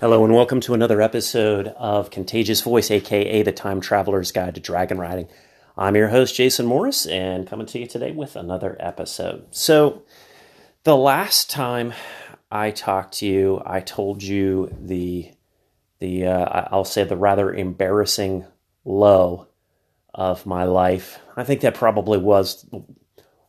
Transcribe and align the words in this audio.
Hello, 0.00 0.24
and 0.24 0.32
welcome 0.32 0.60
to 0.60 0.74
another 0.74 1.00
episode 1.02 1.74
of 1.76 2.12
Contagious 2.12 2.60
Voice, 2.60 2.88
aka 2.88 3.42
the 3.42 3.50
Time 3.50 3.80
Traveler's 3.80 4.30
Guide 4.30 4.54
to 4.54 4.60
Dragon 4.60 4.96
Riding. 4.96 5.26
I'm 5.76 5.96
your 5.96 6.06
host, 6.06 6.36
Jason 6.36 6.66
Morris, 6.66 7.04
and 7.04 7.48
coming 7.48 7.66
to 7.66 7.80
you 7.80 7.86
today 7.88 8.12
with 8.12 8.36
another 8.36 8.76
episode. 8.78 9.46
So, 9.50 10.04
the 10.84 10.96
last 10.96 11.50
time 11.50 11.94
I 12.48 12.70
talked 12.70 13.14
to 13.14 13.26
you, 13.26 13.60
I 13.66 13.80
told 13.80 14.22
you 14.22 14.72
the 14.80 15.32
the 15.98 16.26
uh, 16.26 16.68
I'll 16.70 16.84
say 16.84 17.02
the 17.02 17.16
rather 17.16 17.52
embarrassing 17.52 18.46
low 18.84 19.48
of 20.14 20.46
my 20.46 20.62
life. 20.62 21.18
I 21.36 21.42
think 21.42 21.62
that 21.62 21.74
probably 21.74 22.18
was, 22.18 22.64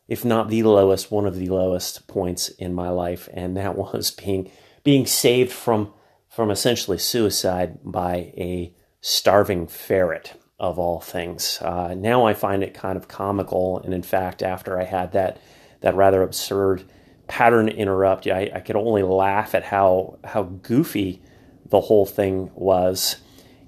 if 0.08 0.24
not 0.24 0.48
the 0.48 0.64
lowest, 0.64 1.12
one 1.12 1.26
of 1.26 1.36
the 1.36 1.50
lowest 1.50 2.08
points 2.08 2.48
in 2.48 2.74
my 2.74 2.88
life, 2.88 3.28
and 3.32 3.56
that 3.56 3.76
was 3.94 4.10
being 4.10 4.50
being 4.82 5.06
saved 5.06 5.52
from 5.52 5.92
from 6.30 6.50
essentially 6.50 6.96
suicide 6.96 7.78
by 7.84 8.32
a 8.36 8.72
starving 9.00 9.66
ferret 9.66 10.40
of 10.58 10.78
all 10.78 11.00
things. 11.00 11.58
Uh, 11.60 11.94
now 11.94 12.24
I 12.26 12.34
find 12.34 12.62
it 12.62 12.72
kind 12.72 12.96
of 12.96 13.08
comical, 13.08 13.80
and 13.80 13.92
in 13.92 14.02
fact, 14.02 14.42
after 14.42 14.80
I 14.80 14.84
had 14.84 15.12
that 15.12 15.38
that 15.80 15.94
rather 15.94 16.22
absurd 16.22 16.84
pattern 17.26 17.68
interrupt, 17.68 18.26
I, 18.26 18.50
I 18.54 18.60
could 18.60 18.76
only 18.76 19.02
laugh 19.02 19.54
at 19.54 19.64
how 19.64 20.18
how 20.24 20.44
goofy 20.44 21.20
the 21.66 21.80
whole 21.80 22.06
thing 22.06 22.50
was. 22.54 23.16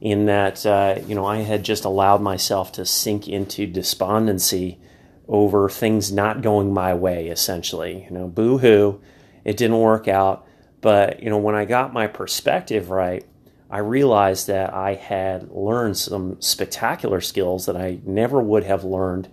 In 0.01 0.27
that, 0.27 0.67
uh, 0.67 0.99
you 1.07 1.15
know, 1.15 1.25
I 1.25 1.43
had 1.43 1.63
just 1.63 1.85
allowed 1.85 2.21
myself 2.21 2.73
to 2.73 2.85
sink 2.85 3.29
into 3.29 3.69
despondency 3.69 4.81
over 5.29 5.69
things 5.69 6.11
not 6.11 6.43
going 6.43 6.75
my 6.75 6.93
way. 6.93 7.29
Essentially, 7.29 8.05
you 8.05 8.11
know, 8.11 8.27
boo 8.27 8.59
hoo, 8.59 9.01
it 9.45 9.57
didn't 9.57 9.79
work 9.79 10.09
out. 10.09 10.45
But 10.83 11.23
you 11.23 11.31
know, 11.31 11.39
when 11.39 11.55
I 11.55 11.65
got 11.65 11.95
my 11.95 12.07
perspective 12.07 12.91
right, 12.91 13.25
I 13.71 13.79
realized 13.79 14.49
that 14.49 14.75
I 14.75 14.95
had 14.95 15.51
learned 15.51 15.97
some 15.97 16.43
spectacular 16.43 17.23
skills 17.23 17.65
that 17.65 17.77
I 17.77 18.01
never 18.05 18.43
would 18.43 18.65
have 18.65 18.85
learned 18.85 19.31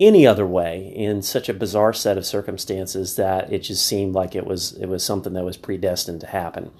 any 0.00 0.26
other 0.26 0.46
way 0.46 0.90
in 0.96 1.20
such 1.20 1.50
a 1.50 1.54
bizarre 1.54 1.92
set 1.92 2.16
of 2.16 2.24
circumstances 2.24 3.16
that 3.16 3.52
it 3.52 3.58
just 3.58 3.86
seemed 3.86 4.14
like 4.14 4.34
it 4.34 4.46
was 4.46 4.72
it 4.74 4.86
was 4.86 5.04
something 5.04 5.34
that 5.34 5.44
was 5.44 5.58
predestined 5.58 6.22
to 6.22 6.26
happen. 6.28 6.70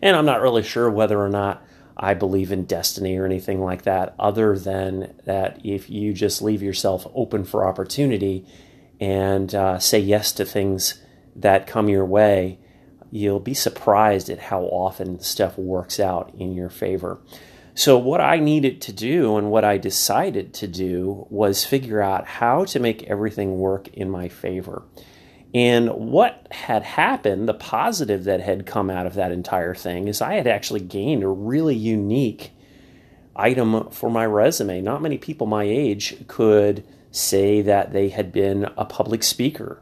And 0.00 0.16
I'm 0.16 0.24
not 0.24 0.40
really 0.40 0.62
sure 0.62 0.88
whether 0.88 1.20
or 1.20 1.28
not 1.28 1.62
I 1.96 2.14
believe 2.14 2.52
in 2.52 2.64
destiny 2.64 3.16
or 3.18 3.26
anything 3.26 3.60
like 3.60 3.82
that, 3.82 4.14
other 4.18 4.58
than 4.58 5.14
that 5.24 5.60
if 5.64 5.90
you 5.90 6.14
just 6.14 6.40
leave 6.40 6.62
yourself 6.62 7.06
open 7.14 7.44
for 7.44 7.66
opportunity 7.66 8.46
and 9.00 9.54
uh, 9.54 9.78
say 9.78 9.98
yes 9.98 10.32
to 10.32 10.44
things 10.44 11.02
that 11.34 11.66
come 11.66 11.88
your 11.88 12.06
way, 12.06 12.58
you'll 13.10 13.40
be 13.40 13.54
surprised 13.54 14.30
at 14.30 14.38
how 14.38 14.62
often 14.62 15.20
stuff 15.20 15.58
works 15.58 15.98
out 15.98 16.32
in 16.38 16.54
your 16.54 16.70
favor. 16.70 17.18
So, 17.74 17.96
what 17.96 18.20
I 18.20 18.38
needed 18.38 18.80
to 18.82 18.92
do 18.92 19.36
and 19.36 19.50
what 19.50 19.64
I 19.64 19.78
decided 19.78 20.52
to 20.54 20.66
do 20.66 21.26
was 21.30 21.64
figure 21.64 22.00
out 22.02 22.26
how 22.26 22.64
to 22.66 22.80
make 22.80 23.04
everything 23.04 23.58
work 23.58 23.88
in 23.88 24.10
my 24.10 24.28
favor. 24.28 24.82
And 25.54 25.90
what 25.90 26.46
had 26.50 26.82
happened, 26.82 27.48
the 27.48 27.54
positive 27.54 28.24
that 28.24 28.40
had 28.40 28.66
come 28.66 28.90
out 28.90 29.06
of 29.06 29.14
that 29.14 29.32
entire 29.32 29.74
thing, 29.74 30.08
is 30.08 30.20
I 30.20 30.34
had 30.34 30.46
actually 30.46 30.80
gained 30.80 31.24
a 31.24 31.28
really 31.28 31.74
unique 31.74 32.52
item 33.34 33.90
for 33.90 34.10
my 34.10 34.26
resume. 34.26 34.80
Not 34.80 35.02
many 35.02 35.18
people 35.18 35.46
my 35.46 35.64
age 35.64 36.16
could 36.28 36.84
say 37.10 37.62
that 37.62 37.92
they 37.92 38.10
had 38.10 38.30
been 38.30 38.68
a 38.76 38.84
public 38.84 39.22
speaker 39.22 39.80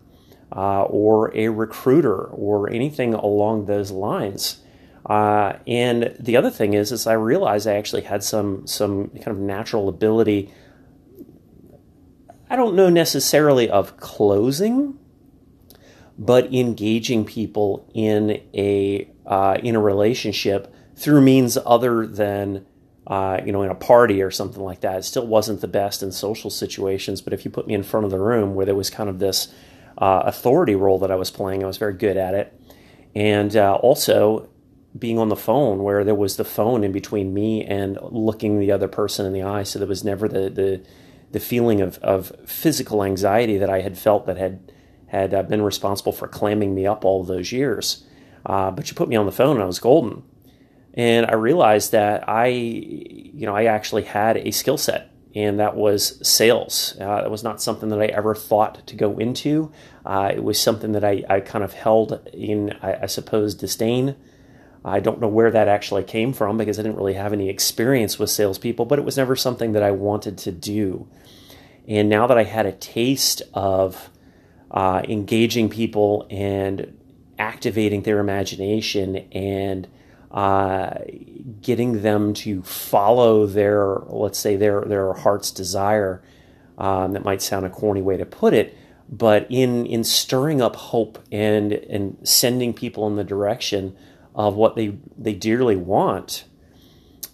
uh, 0.55 0.85
or 0.85 1.35
a 1.37 1.49
recruiter 1.49 2.25
or 2.25 2.71
anything 2.71 3.15
along 3.15 3.67
those 3.67 3.91
lines. 3.91 4.61
Uh, 5.07 5.55
and 5.67 6.15
the 6.19 6.37
other 6.37 6.51
thing 6.51 6.75
is, 6.75 6.93
is 6.93 7.07
I 7.07 7.15
realized 7.15 7.67
I 7.67 7.75
actually 7.75 8.03
had 8.03 8.23
some 8.23 8.67
some 8.67 9.09
kind 9.09 9.29
of 9.29 9.39
natural 9.39 9.89
ability. 9.89 10.53
I 12.51 12.57
don't 12.57 12.75
know 12.75 12.91
necessarily 12.91 13.71
of 13.71 13.97
closing, 13.97 14.99
but 16.19 16.53
engaging 16.53 17.25
people 17.25 17.91
in 17.95 18.43
a 18.55 19.11
uh, 19.27 19.59
in 19.63 19.77
a 19.77 19.81
relationship 19.81 20.75
through 20.97 21.21
means 21.21 21.57
other 21.65 22.07
than 22.07 22.67
uh, 23.07 23.41
you 23.45 23.53
know 23.53 23.63
in 23.63 23.71
a 23.71 23.75
party 23.75 24.21
or 24.21 24.31
something 24.31 24.63
like 24.63 24.81
that. 24.81 24.99
It 24.99 25.05
still 25.05 25.27
wasn't 25.27 25.63
the 25.63 25.69
best 25.69 26.03
in 26.03 26.13
social 26.13 26.51
situations, 26.51 27.23
but 27.23 27.33
if 27.33 27.45
you 27.45 27.51
put 27.51 27.67
me 27.67 27.75
in 27.75 27.83
front 27.83 28.05
of 28.05 28.11
the 28.11 28.19
room 28.19 28.55
where 28.55 28.67
there 28.67 28.75
was 28.75 28.91
kind 28.91 29.09
of 29.09 29.19
this 29.21 29.49
uh, 29.99 30.23
authority 30.25 30.75
role 30.75 30.99
that 31.01 31.11
I 31.11 31.17
was 31.17 31.31
playing. 31.31 31.63
I 31.63 31.67
was 31.67 31.77
very 31.77 31.95
good 31.95 32.17
at 32.17 32.35
it. 32.35 32.55
And 33.15 33.55
uh, 33.57 33.75
also 33.75 34.49
being 34.97 35.19
on 35.19 35.29
the 35.29 35.37
phone 35.37 35.83
where 35.83 36.05
there 36.05 36.15
was 36.15 36.37
the 36.37 36.45
phone 36.45 36.85
in 36.85 36.93
between 36.93 37.35
me 37.35 37.65
and 37.65 37.99
looking 38.03 38.59
the 38.59 38.73
other 38.73 38.89
person 38.89 39.27
in 39.27 39.33
the 39.33 39.43
eye. 39.43 39.65
So 39.65 39.79
there 39.79 39.89
was 39.89 40.05
never 40.05 40.29
the, 40.29 40.49
the, 40.49 40.83
the 41.33 41.41
feeling 41.41 41.81
of, 41.81 41.99
of 41.99 42.33
physical 42.47 43.05
anxiety 43.05 43.59
that 43.59 43.71
I 43.71 43.81
had 43.81 43.99
felt 43.99 44.27
that 44.27 44.37
had, 44.37 44.73
had 45.09 45.35
uh, 45.35 45.43
been 45.43 45.63
responsible 45.63 46.13
for 46.13 46.29
clamming 46.29 46.75
me 46.75 46.87
up 46.87 47.05
all 47.05 47.25
those 47.25 47.53
years. 47.53 48.05
Uh, 48.47 48.71
but 48.71 48.89
you 48.89 48.95
put 48.95 49.09
me 49.09 49.17
on 49.17 49.27
the 49.27 49.33
phone 49.33 49.57
and 49.57 49.63
I 49.63 49.67
was 49.67 49.79
golden. 49.79 50.23
And 50.95 51.27
I 51.27 51.35
realized 51.35 51.93
that 51.93 52.29
I, 52.29 52.47
you 52.47 53.47
know, 53.47 53.55
I 53.55 53.65
actually 53.65 54.03
had 54.03 54.37
a 54.37 54.51
skill 54.53 54.79
set 54.79 55.11
and 55.39 55.61
that 55.61 55.77
was 55.77 56.19
sales. 56.27 56.97
Uh, 57.01 57.23
it 57.25 57.31
was 57.31 57.45
not 57.45 57.63
something 57.63 57.91
that 57.91 58.03
I 58.03 58.07
ever 58.07 58.35
thought 58.35 58.85
to 58.89 58.97
go 58.97 59.19
into. 59.19 59.71
Uh, 60.05 60.33
it 60.35 60.43
was 60.43 60.61
something 60.61 60.91
that 60.93 61.05
I, 61.05 61.23
I 61.31 61.39
kind 61.39 61.63
of 61.63 61.75
held 61.75 62.29
in, 62.33 62.77
I, 62.83 63.03
I, 63.03 63.07
suppose, 63.07 63.55
disdain. 63.55 64.17
I 64.85 64.99
don't 64.99 65.21
know 65.21 65.29
where 65.29 65.53
that 65.53 65.69
actually 65.69 66.03
came 66.03 66.33
from 66.33 66.57
because 66.57 66.77
I 66.77 66.83
didn't 66.83 66.97
really 66.97 67.15
have 67.15 67.33
any 67.33 67.49
experience 67.49 68.19
with 68.19 68.31
salespeople, 68.31 68.87
but 68.87 68.99
it 68.99 69.05
was 69.05 69.17
never 69.17 69.37
something 69.37 69.73
that 69.73 69.83
I 69.85 69.93
wanted 69.93 70.39
to 70.39 70.51
do. 70.51 71.07
And 71.87 72.09
now 72.09 72.27
that 72.27 72.37
I 72.37 72.43
had 72.43 72.67
a 72.67 72.73
taste 72.73 73.43
of 73.55 74.11
uh, 74.73 75.03
engaging 75.09 75.69
people 75.69 76.27
and 76.31 76.99
activating 77.39 78.03
their 78.03 78.19
imagination 78.19 79.29
and 79.31 79.87
uh, 80.31 80.95
getting 81.63 82.03
them 82.03 82.35
to 82.35 82.63
follow 82.63 83.47
their, 83.47 83.99
let's 84.09 84.39
say, 84.39 84.57
their 84.57 84.83
their 84.83 85.13
heart's 85.15 85.51
desire. 85.51 86.23
Um, 86.77 87.13
that 87.15 87.25
might 87.25 87.43
sound 87.43 87.67
a 87.67 87.71
corny 87.71 88.03
way 88.03 88.17
to 88.17 88.25
put 88.25 88.55
it, 88.55 88.77
but 89.09 89.47
in 89.51 89.85
in 89.87 90.05
stirring 90.05 90.61
up 90.63 90.77
hope 90.77 91.19
and 91.33 91.73
and 91.73 92.17
sending 92.23 92.73
people 92.73 93.09
in 93.09 93.17
the 93.17 93.25
direction 93.25 93.97
of 94.35 94.55
what 94.55 94.77
they 94.77 94.97
they 95.17 95.35
dearly 95.35 95.77
want. 95.77 96.45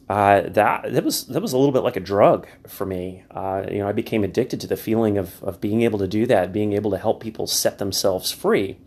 Uh, 0.08 0.42
that 0.42 0.92
that 0.92 1.04
was 1.04 1.26
that 1.26 1.42
was 1.42 1.52
a 1.52 1.58
little 1.58 1.72
bit 1.72 1.82
like 1.82 1.96
a 1.96 2.00
drug 2.00 2.46
for 2.66 2.86
me. 2.86 3.24
Uh, 3.30 3.64
you 3.70 3.78
know, 3.78 3.88
I 3.88 3.92
became 3.92 4.24
addicted 4.24 4.60
to 4.60 4.66
the 4.66 4.76
feeling 4.76 5.18
of 5.18 5.42
of 5.42 5.60
being 5.60 5.82
able 5.82 5.98
to 5.98 6.08
do 6.08 6.26
that, 6.26 6.52
being 6.52 6.72
able 6.72 6.90
to 6.92 6.98
help 6.98 7.22
people 7.22 7.46
set 7.46 7.78
themselves 7.78 8.30
free 8.30 8.78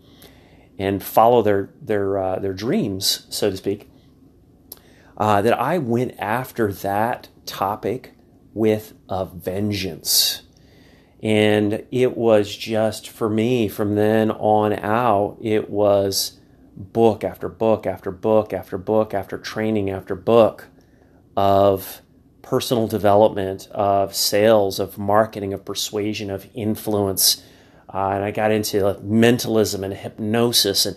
and 0.78 1.02
follow 1.02 1.42
their 1.42 1.70
their 1.80 2.18
uh, 2.18 2.38
their 2.38 2.54
dreams, 2.54 3.26
so 3.28 3.50
to 3.50 3.56
speak 3.56 3.88
uh, 5.18 5.42
that 5.42 5.58
I 5.58 5.78
went 5.78 6.14
after 6.18 6.72
that 6.72 7.28
topic 7.44 8.14
with 8.54 8.94
a 9.08 9.26
vengeance. 9.26 10.42
And 11.20 11.84
it 11.90 12.16
was 12.16 12.56
just 12.56 13.08
for 13.08 13.28
me 13.28 13.68
from 13.68 13.96
then 13.96 14.30
on 14.30 14.72
out, 14.72 15.36
it 15.42 15.68
was 15.68 16.38
book 16.76 17.24
after 17.24 17.48
book 17.48 17.86
after 17.86 18.12
book 18.12 18.52
after 18.52 18.78
book 18.78 19.12
after 19.12 19.36
training 19.36 19.90
after 19.90 20.14
book 20.14 20.68
of 21.36 22.00
personal 22.42 22.86
development, 22.86 23.68
of 23.72 24.14
sales, 24.14 24.78
of 24.78 24.96
marketing, 24.96 25.52
of 25.52 25.64
persuasion, 25.64 26.30
of 26.30 26.46
influence. 26.54 27.42
Uh, 27.92 28.10
and 28.10 28.24
I 28.24 28.30
got 28.30 28.52
into 28.52 28.84
like, 28.84 29.02
mentalism 29.02 29.82
and 29.82 29.92
hypnosis 29.92 30.86
and 30.86 30.96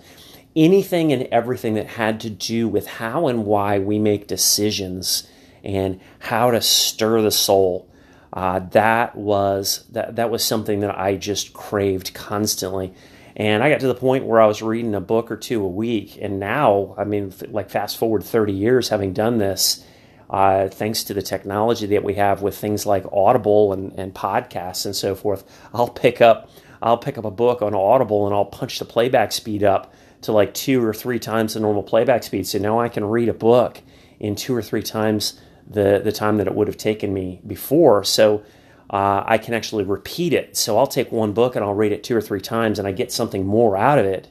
anything 0.56 1.14
and 1.14 1.24
everything 1.32 1.76
that 1.76 1.88
had 1.88 2.20
to 2.22 2.30
do 2.30 2.68
with 2.68 2.88
how 2.88 3.28
and 3.28 3.46
why 3.46 3.80
we 3.80 4.00
make 4.00 4.28
decisions 4.28 5.28
and 5.64 6.00
how 6.20 6.52
to 6.52 6.62
stir 6.62 7.22
the 7.22 7.32
soul. 7.32 7.88
Uh, 8.34 8.60
that 8.60 9.16
was 9.16 9.86
that 9.92 10.16
that 10.16 10.30
was 10.30 10.44
something 10.44 10.80
that 10.80 10.98
I 10.98 11.16
just 11.16 11.54
craved 11.54 12.14
constantly. 12.14 12.94
And 13.36 13.64
I 13.64 13.70
got 13.70 13.80
to 13.82 13.88
the 13.88 13.96
point 13.96 14.26
where 14.26 14.42
I 14.42 14.46
was 14.46 14.62
reading 14.62 14.94
a 14.94 15.02
book 15.02 15.32
or 15.32 15.38
two 15.38 15.64
a 15.64 15.68
week. 15.68 16.18
And 16.22 16.40
now, 16.40 16.96
I 16.98 17.06
mean, 17.06 17.34
like 17.50 17.70
fast 17.70 17.98
forward 17.98 18.24
30 18.24 18.54
years 18.54 18.90
having 18.90 19.14
done 19.14 19.38
this, 19.38 19.86
uh, 20.30 20.68
thanks 20.68 21.06
to 21.06 21.14
the 21.14 21.22
technology 21.22 21.88
that 21.88 22.04
we 22.04 22.16
have 22.16 22.42
with 22.42 22.58
things 22.58 22.86
like 22.86 23.06
Audible 23.12 23.74
and, 23.74 23.94
and 23.98 24.14
podcasts 24.14 24.86
and 24.86 24.96
so 24.96 25.16
forth, 25.16 25.44
I'll 25.74 25.90
pick 25.90 26.22
up 26.22 26.50
I'll 26.82 26.98
pick 26.98 27.18
up 27.18 27.26
a 27.26 27.32
book 27.32 27.62
on 27.62 27.76
Audible 27.76 28.26
and 28.26 28.36
I'll 28.36 28.46
punch 28.46 28.80
the 28.80 28.86
playback 28.86 29.32
speed 29.32 29.64
up 29.64 29.94
to 30.22 30.32
like 30.32 30.54
two 30.54 30.84
or 30.84 30.94
three 30.94 31.20
times 31.20 31.54
the 31.54 31.60
normal 31.60 31.84
playback 31.84 32.24
speed. 32.24 32.48
So 32.48 32.60
now 32.60 32.80
I 32.80 32.90
can 32.90 33.04
read 33.06 33.30
a 33.30 33.34
book 33.34 33.82
in 34.20 34.36
two 34.36 34.56
or 34.56 34.62
three 34.62 34.84
times 34.84 35.40
the, 35.68 36.02
the 36.04 36.12
time 36.12 36.38
that 36.38 36.48
it 36.48 36.56
would 36.56 36.68
have 36.68 36.78
taken 36.78 37.14
me 37.14 37.42
before. 37.46 38.04
So 38.04 38.44
uh, 38.90 39.24
I 39.26 39.38
can 39.38 39.54
actually 39.54 39.84
repeat 39.84 40.34
it. 40.34 40.58
So 40.58 40.78
I'll 40.78 40.88
take 40.88 41.12
one 41.12 41.34
book 41.34 41.56
and 41.56 41.64
I'll 41.64 41.74
read 41.74 41.92
it 41.92 42.04
two 42.04 42.16
or 42.16 42.22
three 42.22 42.42
times 42.42 42.78
and 42.78 42.88
I 42.88 42.92
get 42.92 43.12
something 43.12 43.46
more 43.46 43.78
out 43.78 43.98
of 43.98 44.06
it 44.06 44.30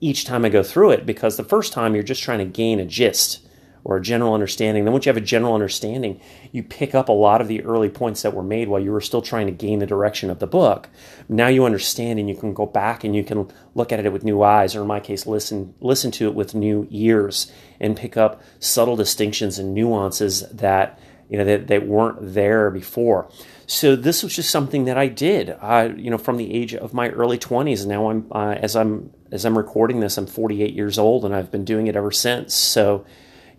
each 0.00 0.24
time 0.24 0.44
I 0.44 0.48
go 0.48 0.62
through 0.62 0.92
it 0.92 1.04
because 1.04 1.36
the 1.36 1.44
first 1.44 1.72
time 1.72 1.94
you're 1.94 2.02
just 2.02 2.22
trying 2.22 2.38
to 2.38 2.44
gain 2.46 2.80
a 2.80 2.86
gist 2.86 3.46
or 3.84 3.96
a 3.96 4.02
general 4.02 4.34
understanding. 4.34 4.84
Then 4.84 4.92
once 4.92 5.06
you 5.06 5.10
have 5.10 5.16
a 5.16 5.20
general 5.20 5.54
understanding, 5.54 6.20
you 6.52 6.62
pick 6.62 6.94
up 6.94 7.08
a 7.08 7.12
lot 7.12 7.40
of 7.40 7.48
the 7.48 7.62
early 7.62 7.88
points 7.88 8.22
that 8.22 8.34
were 8.34 8.42
made 8.42 8.68
while 8.68 8.80
you 8.80 8.92
were 8.92 9.00
still 9.00 9.22
trying 9.22 9.46
to 9.46 9.52
gain 9.52 9.78
the 9.78 9.86
direction 9.86 10.30
of 10.30 10.38
the 10.38 10.46
book. 10.46 10.88
Now 11.28 11.48
you 11.48 11.64
understand 11.64 12.18
and 12.18 12.28
you 12.28 12.36
can 12.36 12.54
go 12.54 12.66
back 12.66 13.04
and 13.04 13.14
you 13.14 13.24
can 13.24 13.50
look 13.74 13.92
at 13.92 14.04
it 14.04 14.12
with 14.12 14.24
new 14.24 14.42
eyes, 14.42 14.76
or 14.76 14.82
in 14.82 14.88
my 14.88 15.00
case, 15.00 15.26
listen 15.26 15.74
listen 15.80 16.10
to 16.12 16.26
it 16.26 16.34
with 16.34 16.54
new 16.54 16.86
ears 16.90 17.50
and 17.80 17.96
pick 17.96 18.16
up 18.16 18.42
subtle 18.58 18.96
distinctions 18.96 19.58
and 19.58 19.74
nuances 19.74 20.48
that 20.50 20.98
you 21.28 21.38
know 21.38 21.44
that, 21.44 21.68
that 21.68 21.86
weren't 21.86 22.18
there 22.20 22.70
before. 22.70 23.30
So 23.66 23.94
this 23.94 24.24
was 24.24 24.34
just 24.34 24.50
something 24.50 24.86
that 24.86 24.98
I 24.98 25.06
did, 25.06 25.56
uh, 25.60 25.90
you 25.96 26.10
know, 26.10 26.18
from 26.18 26.38
the 26.38 26.52
age 26.52 26.74
of 26.74 26.92
my 26.92 27.08
early 27.10 27.38
20s. 27.38 27.86
Now 27.86 28.10
I'm 28.10 28.26
uh, 28.32 28.56
as 28.60 28.74
I'm 28.74 29.12
as 29.30 29.44
I'm 29.44 29.56
recording 29.56 30.00
this, 30.00 30.18
I'm 30.18 30.26
48 30.26 30.74
years 30.74 30.98
old, 30.98 31.24
and 31.24 31.34
I've 31.34 31.52
been 31.52 31.64
doing 31.64 31.86
it 31.86 31.94
ever 31.94 32.10
since. 32.10 32.52
So 32.52 33.06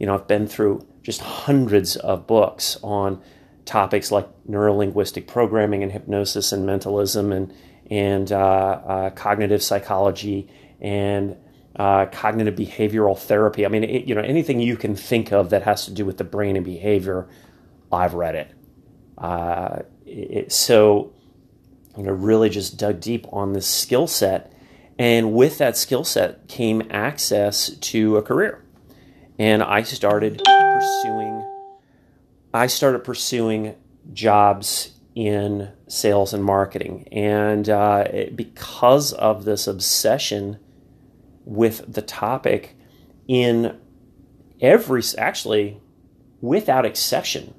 you 0.01 0.07
know, 0.07 0.15
I've 0.15 0.25
been 0.25 0.47
through 0.47 0.83
just 1.03 1.21
hundreds 1.21 1.95
of 1.95 2.25
books 2.25 2.75
on 2.81 3.21
topics 3.65 4.11
like 4.11 4.27
neurolinguistic 4.49 5.27
programming 5.27 5.83
and 5.83 5.91
hypnosis 5.91 6.51
and 6.51 6.65
mentalism 6.65 7.31
and 7.31 7.53
and 7.91 8.31
uh, 8.31 8.37
uh, 8.37 9.09
cognitive 9.11 9.61
psychology 9.61 10.49
and 10.79 11.37
uh, 11.75 12.07
cognitive 12.07 12.55
behavioral 12.55 13.15
therapy. 13.15 13.63
I 13.63 13.69
mean, 13.69 13.83
it, 13.83 14.05
you 14.05 14.15
know, 14.15 14.21
anything 14.21 14.59
you 14.59 14.75
can 14.75 14.95
think 14.95 15.31
of 15.31 15.51
that 15.51 15.61
has 15.61 15.85
to 15.85 15.91
do 15.91 16.03
with 16.03 16.17
the 16.17 16.23
brain 16.23 16.55
and 16.55 16.65
behavior, 16.65 17.29
I've 17.91 18.15
read 18.15 18.33
it. 18.33 18.51
Uh, 19.19 19.81
it 20.07 20.51
so, 20.51 21.13
you 21.95 22.01
know, 22.01 22.11
really 22.11 22.49
just 22.49 22.79
dug 22.79 23.01
deep 23.01 23.27
on 23.31 23.53
this 23.53 23.67
skill 23.67 24.07
set, 24.07 24.51
and 24.97 25.31
with 25.31 25.59
that 25.59 25.77
skill 25.77 26.03
set 26.03 26.47
came 26.47 26.81
access 26.89 27.69
to 27.69 28.17
a 28.17 28.23
career 28.23 28.63
and 29.39 29.63
I 29.63 29.83
started 29.83 30.41
pursuing 30.43 31.47
I 32.53 32.67
started 32.67 33.05
pursuing 33.05 33.75
jobs 34.11 34.91
in 35.15 35.71
sales 35.87 36.33
and 36.33 36.43
marketing, 36.43 37.07
and 37.11 37.69
uh, 37.69 38.05
it, 38.11 38.35
because 38.35 39.13
of 39.13 39.45
this 39.45 39.67
obsession 39.67 40.59
with 41.45 41.93
the 41.93 42.01
topic, 42.01 42.75
in 43.27 43.77
every 44.59 45.01
actually 45.17 45.81
without 46.41 46.85
exception, 46.85 47.53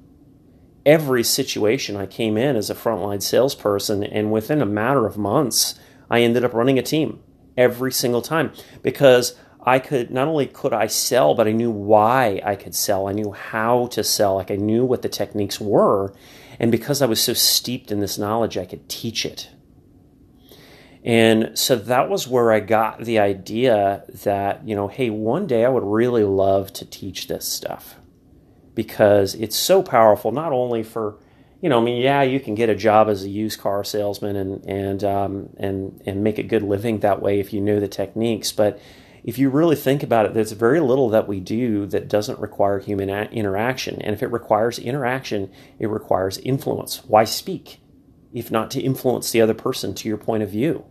every 0.85 1.23
situation 1.23 1.95
I 1.95 2.05
came 2.05 2.37
in 2.37 2.55
as 2.55 2.69
a 2.69 2.75
frontline 2.75 3.21
salesperson, 3.21 4.03
and 4.03 4.31
within 4.31 4.61
a 4.61 4.65
matter 4.65 5.05
of 5.05 5.17
months, 5.17 5.79
I 6.09 6.21
ended 6.21 6.43
up 6.43 6.53
running 6.53 6.77
a 6.77 6.83
team 6.83 7.23
every 7.57 7.91
single 7.91 8.21
time. 8.21 8.51
Because 8.81 9.35
I 9.65 9.79
could 9.79 10.11
not 10.11 10.27
only 10.27 10.45
could 10.45 10.73
I 10.73 10.87
sell, 10.87 11.35
but 11.35 11.47
I 11.47 11.51
knew 11.51 11.71
why 11.71 12.41
I 12.43 12.55
could 12.55 12.75
sell. 12.75 13.07
I 13.07 13.13
knew 13.13 13.31
how 13.31 13.87
to 13.87 14.03
sell. 14.03 14.35
Like 14.35 14.51
I 14.51 14.57
knew 14.57 14.83
what 14.83 15.01
the 15.01 15.09
techniques 15.09 15.59
were. 15.59 16.13
And 16.59 16.71
because 16.71 17.01
I 17.01 17.05
was 17.05 17.21
so 17.21 17.33
steeped 17.33 17.91
in 17.91 17.99
this 17.99 18.17
knowledge, 18.17 18.57
I 18.57 18.65
could 18.65 18.89
teach 18.89 19.25
it. 19.25 19.49
And 21.03 21.57
so 21.57 21.75
that 21.75 22.09
was 22.09 22.27
where 22.27 22.51
I 22.51 22.61
got 22.61 23.03
the 23.03 23.19
idea 23.19 24.03
that, 24.23 24.65
you 24.67 24.75
know, 24.75 24.87
hey, 24.87 25.09
one 25.09 25.47
day 25.47 25.65
I 25.65 25.69
would 25.69 25.83
really 25.83 26.23
love 26.23 26.71
to 26.73 26.85
teach 26.85 27.27
this 27.27 27.45
stuff 27.45 27.95
because 28.73 29.35
it's 29.35 29.55
so 29.57 29.83
powerful, 29.83 30.31
not 30.31 30.53
only 30.53 30.81
for, 30.81 31.17
you 31.61 31.67
know, 31.67 31.79
I 31.79 31.83
mean, 31.83 32.01
yeah, 32.01 32.21
you 32.21 32.39
can 32.39 32.55
get 32.55 32.69
a 32.69 32.75
job 32.75 33.09
as 33.09 33.23
a 33.23 33.29
used 33.29 33.59
car 33.59 33.83
salesman 33.83 34.35
and, 34.37 34.65
and, 34.65 35.03
um, 35.03 35.49
and, 35.57 36.01
and 36.05 36.23
make 36.23 36.37
a 36.37 36.43
good 36.43 36.63
living 36.63 36.99
that 36.99 37.21
way 37.21 37.39
if 37.39 37.51
you 37.51 37.59
know 37.59 37.81
the 37.81 37.87
techniques, 37.89 38.53
but 38.53 38.79
if 39.23 39.37
you 39.37 39.49
really 39.49 39.77
think 39.77 40.03
about 40.03 40.25
it, 40.25 40.33
there's 40.33 40.51
very 40.51 40.81
little 40.81 41.09
that 41.09 41.27
we 41.27 41.39
do 41.39 41.85
that 41.87 42.09
doesn't 42.09 42.39
require 42.39 42.79
human 42.79 43.09
a- 43.09 43.29
interaction. 43.31 44.01
And 44.01 44.13
if 44.13 44.21
it 44.21 44.31
requires 44.31 44.77
interaction, 44.77 45.49
it 45.79 45.87
requires 45.87 46.39
influence. 46.39 47.05
Why 47.05 47.23
speak 47.23 47.79
if 48.33 48.51
not 48.51 48.69
to 48.71 48.81
influence 48.81 49.31
the 49.31 49.41
other 49.41 49.53
person 49.53 49.93
to 49.95 50.09
your 50.09 50.17
point 50.17 50.43
of 50.43 50.49
view? 50.49 50.85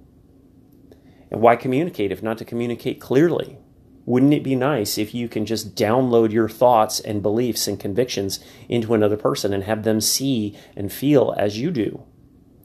And 1.31 1.41
why 1.41 1.57
communicate 1.57 2.11
if 2.11 2.23
not 2.23 2.39
to 2.39 2.45
communicate 2.45 3.01
clearly? 3.01 3.59
Wouldn't 4.05 4.35
it 4.35 4.43
be 4.43 4.57
nice 4.57 4.99
if 4.99 5.15
you 5.15 5.29
can 5.29 5.47
just 5.47 5.77
download 5.77 6.33
your 6.33 6.49
thoughts 6.49 7.01
and 7.01 7.23
beliefs 7.23 7.69
and 7.69 7.79
convictions 7.79 8.41
into 8.69 8.95
another 8.95 9.17
person 9.17 9.53
and 9.53 9.65
have 9.65 9.85
them 9.85 10.01
see 10.01 10.57
and 10.75 10.93
feel 10.93 11.35
as 11.37 11.59
you 11.59 11.71
do? 11.71 12.03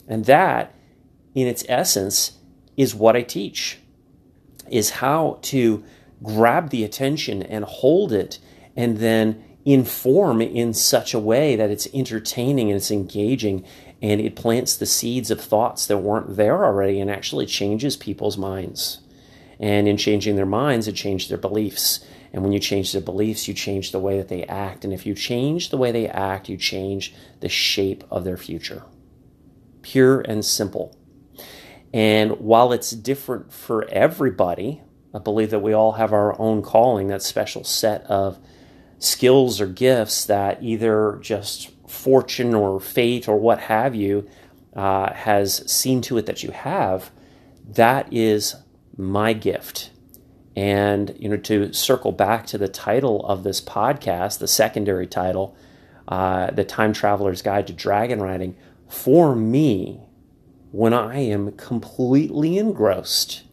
And 0.08 0.26
that, 0.26 0.74
in 1.36 1.46
its 1.46 1.66
essence, 1.68 2.40
is 2.76 2.96
what 2.96 3.16
I 3.16 3.22
teach 3.22 3.80
is 4.72 4.90
how 4.92 5.40
to 5.44 5.84
grab 6.24 6.70
the 6.70 6.84
attention 6.84 7.44
and 7.44 7.66
hold 7.66 8.12
it 8.12 8.40
and 8.76 8.98
then 8.98 9.44
inform 9.66 10.42
in 10.42 10.74
such 10.74 11.14
a 11.14 11.20
way 11.20 11.56
that 11.56 11.70
it's 11.70 11.88
entertaining 11.94 12.70
and 12.70 12.78
it's 12.78 12.92
engaging 12.92 13.66
and 14.02 14.22
it 14.22 14.36
plants 14.36 14.78
the 14.78 14.86
seeds 14.86 15.32
of 15.32 15.42
thoughts 15.42 15.88
that 15.88 15.98
weren't 15.98 16.36
there 16.36 16.64
already 16.64 17.00
and 17.00 17.10
actually 17.10 17.46
changes 17.46 17.98
people's 17.98 18.38
minds. 18.38 19.00
And 19.60 19.88
in 19.88 19.98
changing 19.98 20.36
their 20.36 20.46
minds, 20.46 20.88
it 20.88 20.94
changes 20.94 21.30
their 21.30 21.38
beliefs. 21.38 22.06
And 22.32 22.44
when 22.44 22.52
you 22.52 22.60
change 22.60 22.92
their 22.92 23.02
beliefs, 23.02 23.48
you 23.48 23.54
change 23.54 23.92
the 23.92 24.00
way 24.00 24.18
that 24.18 24.28
they 24.28 24.44
act. 24.44 24.84
And 24.84 24.94
if 24.94 25.06
you 25.06 25.16
change 25.16 25.70
the 25.70 25.78
way 25.78 25.92
they 25.92 26.08
act, 26.08 26.48
you 26.48 26.58
change 26.58 27.14
the 27.40 27.50
shape 27.50 28.04
of 28.12 28.24
their 28.24 28.38
future. 28.38 28.84
Pure 29.82 30.22
and 30.22 30.46
simple. 30.46 30.97
And 31.94 32.40
while 32.40 32.74
it's 32.74 32.92
different 32.92 33.52
for 33.52 33.88
everybody, 33.90 34.82
I 35.14 35.20
believe 35.20 35.52
that 35.52 35.60
we 35.60 35.74
all 35.74 35.94
have 35.94 36.14
our 36.14 36.40
own 36.40 36.62
calling, 36.62 37.08
that 37.08 37.22
special 37.22 37.64
set 37.64 38.04
of 38.04 38.40
skills 39.00 39.62
or 39.62 39.68
gifts 39.68 40.26
that 40.26 40.62
either 40.62 41.20
just 41.22 41.72
fortune 41.88 42.54
or 42.54 42.80
fate 42.80 43.28
or 43.28 43.40
what 43.40 43.60
have 43.62 43.96
you 43.96 44.28
uh, 44.76 45.14
has 45.14 45.70
seen 45.72 46.02
to 46.02 46.18
it 46.18 46.26
that 46.26 46.44
you 46.44 46.52
have. 46.52 47.12
That 47.66 48.12
is 48.12 48.56
my 48.98 49.34
gift. 49.34 49.92
And, 50.56 51.16
you 51.20 51.30
know, 51.30 51.38
to 51.38 51.72
circle 51.72 52.12
back 52.12 52.48
to 52.48 52.58
the 52.58 52.68
title 52.68 53.26
of 53.26 53.44
this 53.44 53.62
podcast, 53.62 54.40
the 54.40 54.48
secondary 54.48 55.06
title, 55.06 55.56
uh, 56.08 56.52
The 56.52 56.64
Time 56.64 56.94
Traveler's 56.94 57.42
Guide 57.42 57.68
to 57.68 57.74
Dragon 57.74 58.20
Riding, 58.22 58.56
for 58.88 59.36
me, 59.36 60.07
when 60.72 60.94
I 60.94 61.20
am 61.20 61.52
completely 61.54 62.58
engrossed 62.58 63.44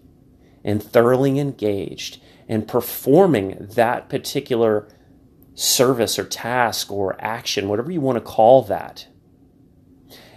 and 0.65 0.83
thoroughly 0.83 1.39
engaged 1.39 2.21
and 2.49 2.69
performing 2.69 3.57
that 3.75 4.09
particular 4.09 4.89
service 5.55 6.19
or 6.19 6.25
task 6.25 6.91
or 6.91 7.17
action, 7.21 7.69
whatever 7.69 7.93
you 7.93 8.01
want 8.01 8.17
to 8.17 8.21
call 8.21 8.63
that, 8.63 9.07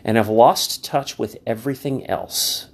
and 0.04 0.18
I've 0.18 0.30
lost 0.30 0.86
touch 0.86 1.20
with 1.20 1.38
everything 1.46 2.08
else. 2.08 2.70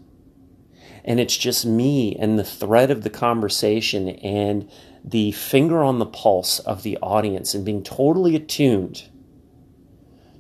And 1.05 1.19
it's 1.19 1.35
just 1.35 1.65
me 1.65 2.15
and 2.15 2.37
the 2.37 2.43
thread 2.43 2.91
of 2.91 3.03
the 3.03 3.09
conversation 3.09 4.09
and 4.09 4.69
the 5.03 5.31
finger 5.33 5.83
on 5.83 5.99
the 5.99 6.05
pulse 6.05 6.59
of 6.59 6.83
the 6.83 6.97
audience 7.01 7.53
and 7.53 7.65
being 7.65 7.83
totally 7.83 8.35
attuned 8.35 9.09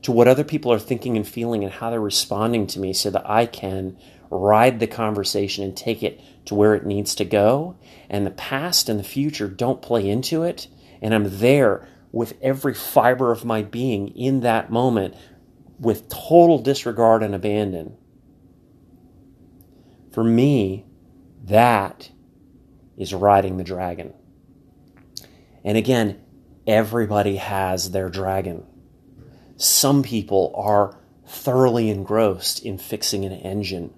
to 0.03 0.11
what 0.11 0.27
other 0.27 0.43
people 0.43 0.71
are 0.71 0.79
thinking 0.79 1.17
and 1.17 1.27
feeling 1.27 1.63
and 1.63 1.73
how 1.73 1.89
they're 1.89 1.99
responding 1.99 2.67
to 2.67 2.79
me 2.79 2.93
so 2.93 3.09
that 3.09 3.29
I 3.29 3.45
can 3.45 3.97
ride 4.29 4.79
the 4.79 4.87
conversation 4.87 5.63
and 5.63 5.75
take 5.75 6.03
it 6.03 6.21
to 6.45 6.55
where 6.55 6.75
it 6.75 6.85
needs 6.85 7.15
to 7.15 7.25
go. 7.25 7.77
And 8.09 8.25
the 8.25 8.31
past 8.31 8.89
and 8.89 8.99
the 8.99 9.03
future 9.03 9.47
don't 9.47 9.81
play 9.81 10.07
into 10.07 10.43
it. 10.43 10.67
And 11.01 11.13
I'm 11.13 11.39
there 11.39 11.87
with 12.11 12.33
every 12.41 12.73
fiber 12.73 13.31
of 13.31 13.45
my 13.45 13.63
being 13.63 14.09
in 14.09 14.41
that 14.41 14.71
moment 14.71 15.15
with 15.79 16.09
total 16.09 16.59
disregard 16.59 17.23
and 17.23 17.33
abandon. 17.33 17.97
For 20.11 20.23
me, 20.23 20.85
that 21.45 22.11
is 22.97 23.13
riding 23.13 23.57
the 23.57 23.63
dragon. 23.63 24.13
And 25.63 25.77
again, 25.77 26.21
everybody 26.67 27.37
has 27.37 27.91
their 27.91 28.09
dragon. 28.09 28.65
Some 29.63 30.03
people 30.03 30.51
are 30.57 30.97
thoroughly 31.25 31.89
engrossed 31.89 32.65
in 32.65 32.77
fixing 32.77 33.23
an 33.23 33.31
engine. 33.31 33.93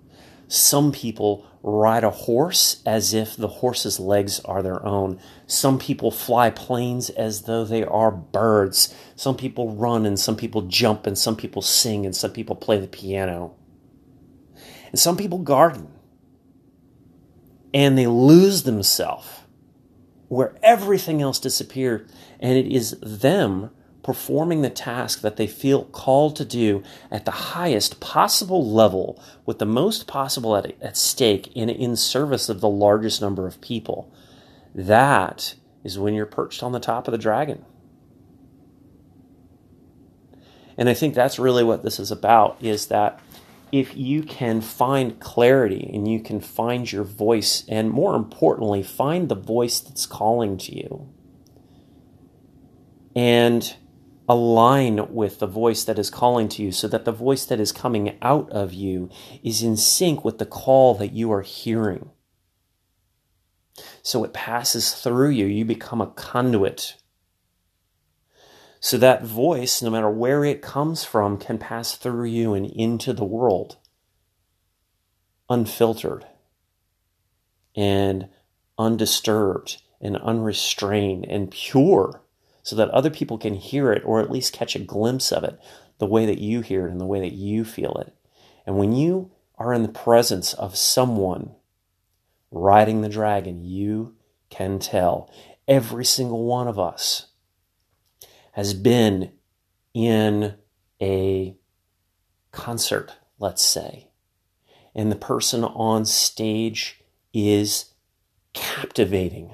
Some 0.47 0.91
people 0.91 1.43
ride 1.63 2.03
a 2.03 2.11
horse 2.11 2.83
as 2.85 3.15
if 3.15 3.35
the 3.35 3.47
horse's 3.47 3.99
legs 3.99 4.39
are 4.41 4.61
their 4.61 4.85
own. 4.85 5.19
Some 5.47 5.79
people 5.79 6.11
fly 6.11 6.51
planes 6.51 7.09
as 7.09 7.43
though 7.43 7.65
they 7.65 7.83
are 7.83 8.11
birds. 8.11 8.93
Some 9.15 9.35
people 9.35 9.73
run 9.73 10.05
and 10.05 10.19
some 10.19 10.35
people 10.35 10.61
jump 10.61 11.07
and 11.07 11.17
some 11.17 11.35
people 11.35 11.63
sing 11.63 12.05
and 12.05 12.15
some 12.15 12.31
people 12.31 12.55
play 12.55 12.79
the 12.79 12.87
piano. 12.87 13.55
And 14.91 14.99
some 14.99 15.17
people 15.17 15.39
garden. 15.39 15.87
And 17.73 17.97
they 17.97 18.05
lose 18.05 18.63
themselves 18.63 19.27
where 20.27 20.55
everything 20.61 21.23
else 21.23 21.39
disappears. 21.39 22.07
And 22.39 22.55
it 22.55 22.71
is 22.71 22.99
them 23.01 23.71
performing 24.05 24.61
the 24.61 24.69
task 24.69 25.21
that 25.21 25.35
they 25.35 25.47
feel 25.47 25.85
called 25.85 26.35
to 26.35 26.45
do 26.45 26.83
at 27.09 27.25
the 27.25 27.31
highest 27.31 27.99
possible 27.99 28.63
level 28.63 29.19
with 29.47 29.57
the 29.57 29.65
most 29.65 30.05
possible 30.05 30.55
at, 30.55 30.79
at 30.79 30.95
stake 30.95 31.51
in, 31.55 31.69
in 31.71 31.95
service 31.95 32.47
of 32.47 32.61
the 32.61 32.69
largest 32.69 33.19
number 33.19 33.47
of 33.47 33.59
people. 33.61 34.13
That 34.75 35.55
is 35.83 35.97
when 35.97 36.13
you're 36.13 36.27
perched 36.27 36.61
on 36.61 36.71
the 36.71 36.79
top 36.79 37.07
of 37.07 37.13
the 37.13 37.17
dragon. 37.17 37.65
And 40.77 40.87
I 40.87 40.93
think 40.93 41.15
that's 41.15 41.39
really 41.39 41.63
what 41.63 41.81
this 41.81 41.99
is 41.99 42.11
about 42.11 42.57
is 42.61 42.85
that 42.87 43.19
if 43.71 43.97
you 43.97 44.21
can 44.21 44.61
find 44.61 45.19
clarity 45.19 45.89
and 45.91 46.07
you 46.07 46.19
can 46.19 46.39
find 46.39 46.91
your 46.91 47.05
voice, 47.05 47.63
and 47.67 47.89
more 47.89 48.15
importantly, 48.15 48.83
find 48.83 49.29
the 49.29 49.35
voice 49.35 49.79
that's 49.79 50.05
calling 50.05 50.59
to 50.59 50.75
you, 50.75 51.09
and 53.15 53.75
align 54.27 55.13
with 55.13 55.39
the 55.39 55.47
voice 55.47 55.83
that 55.83 55.99
is 55.99 56.09
calling 56.09 56.47
to 56.49 56.63
you 56.63 56.71
so 56.71 56.87
that 56.87 57.05
the 57.05 57.11
voice 57.11 57.45
that 57.45 57.59
is 57.59 57.71
coming 57.71 58.17
out 58.21 58.49
of 58.51 58.73
you 58.73 59.09
is 59.43 59.61
in 59.61 59.77
sync 59.77 60.25
with 60.25 60.39
the 60.39 60.45
call 60.45 60.95
that 60.95 61.13
you 61.13 61.31
are 61.31 61.41
hearing. 61.41 62.09
So 64.01 64.23
it 64.23 64.33
passes 64.33 64.93
through 64.93 65.29
you. 65.29 65.45
You 65.45 65.65
become 65.65 66.01
a 66.01 66.07
conduit. 66.07 66.95
So 68.79 68.97
that 68.97 69.23
voice, 69.23 69.81
no 69.81 69.89
matter 69.89 70.09
where 70.09 70.45
it 70.45 70.61
comes 70.61 71.03
from, 71.03 71.37
can 71.37 71.57
pass 71.57 71.95
through 71.95 72.25
you 72.25 72.53
and 72.53 72.65
into 72.65 73.13
the 73.13 73.25
world 73.25 73.77
unfiltered 75.49 76.25
and 77.75 78.29
undisturbed 78.77 79.81
and 80.01 80.17
unrestrained 80.17 81.25
and 81.25 81.51
pure 81.51 82.21
so 82.65 82.75
that 82.75 82.89
other 82.89 83.11
people 83.11 83.37
can 83.37 83.53
hear 83.53 83.93
it 83.93 84.01
or 84.03 84.19
at 84.19 84.31
least 84.31 84.51
catch 84.51 84.75
a 84.75 84.79
glimpse 84.79 85.31
of 85.31 85.43
it 85.43 85.59
the 85.99 86.07
way 86.07 86.25
that 86.25 86.39
you 86.39 86.61
hear 86.61 86.87
it 86.87 86.91
and 86.91 86.99
the 86.99 87.05
way 87.05 87.19
that 87.19 87.33
you 87.33 87.63
feel 87.63 87.93
it. 87.97 88.11
And 88.65 88.75
when 88.75 88.91
you 88.91 89.31
are 89.59 89.71
in 89.71 89.83
the 89.83 89.87
presence 89.87 90.51
of 90.53 90.75
someone 90.75 91.51
riding 92.49 93.01
the 93.01 93.07
dragon, 93.07 93.63
you 93.63 94.15
can 94.49 94.79
tell. 94.79 95.31
Every 95.67 96.03
single 96.03 96.43
one 96.43 96.67
of 96.67 96.79
us 96.79 97.27
has 98.53 98.73
been 98.73 99.31
in 99.93 100.55
a 100.99 101.55
concert, 102.51 103.13
let's 103.37 103.63
say, 103.63 104.09
and 104.95 105.11
the 105.11 105.15
person 105.15 105.63
on 105.63 106.03
stage 106.05 106.99
is 107.31 107.93
captivating 108.53 109.53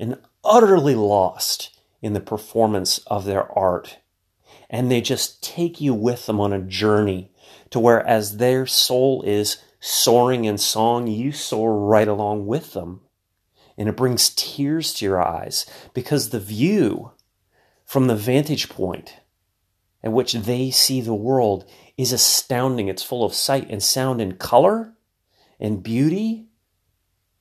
and 0.00 0.18
utterly 0.42 0.96
lost 0.96 1.79
in 2.02 2.12
the 2.12 2.20
performance 2.20 2.98
of 3.06 3.24
their 3.24 3.50
art. 3.58 3.98
And 4.68 4.90
they 4.90 5.00
just 5.00 5.42
take 5.42 5.80
you 5.80 5.94
with 5.94 6.26
them 6.26 6.40
on 6.40 6.52
a 6.52 6.60
journey 6.60 7.30
to 7.70 7.80
where, 7.80 8.06
as 8.06 8.36
their 8.36 8.66
soul 8.66 9.22
is 9.22 9.62
soaring 9.80 10.44
in 10.44 10.58
song, 10.58 11.06
you 11.06 11.32
soar 11.32 11.78
right 11.78 12.08
along 12.08 12.46
with 12.46 12.72
them. 12.72 13.00
And 13.76 13.88
it 13.88 13.96
brings 13.96 14.30
tears 14.30 14.92
to 14.94 15.04
your 15.04 15.26
eyes 15.26 15.66
because 15.94 16.30
the 16.30 16.40
view 16.40 17.12
from 17.84 18.06
the 18.06 18.16
vantage 18.16 18.68
point 18.68 19.16
at 20.02 20.12
which 20.12 20.32
they 20.32 20.70
see 20.70 21.00
the 21.00 21.14
world 21.14 21.64
is 21.96 22.12
astounding. 22.12 22.88
It's 22.88 23.02
full 23.02 23.24
of 23.24 23.34
sight 23.34 23.68
and 23.70 23.82
sound 23.82 24.20
and 24.20 24.38
color 24.38 24.94
and 25.58 25.82
beauty 25.82 26.46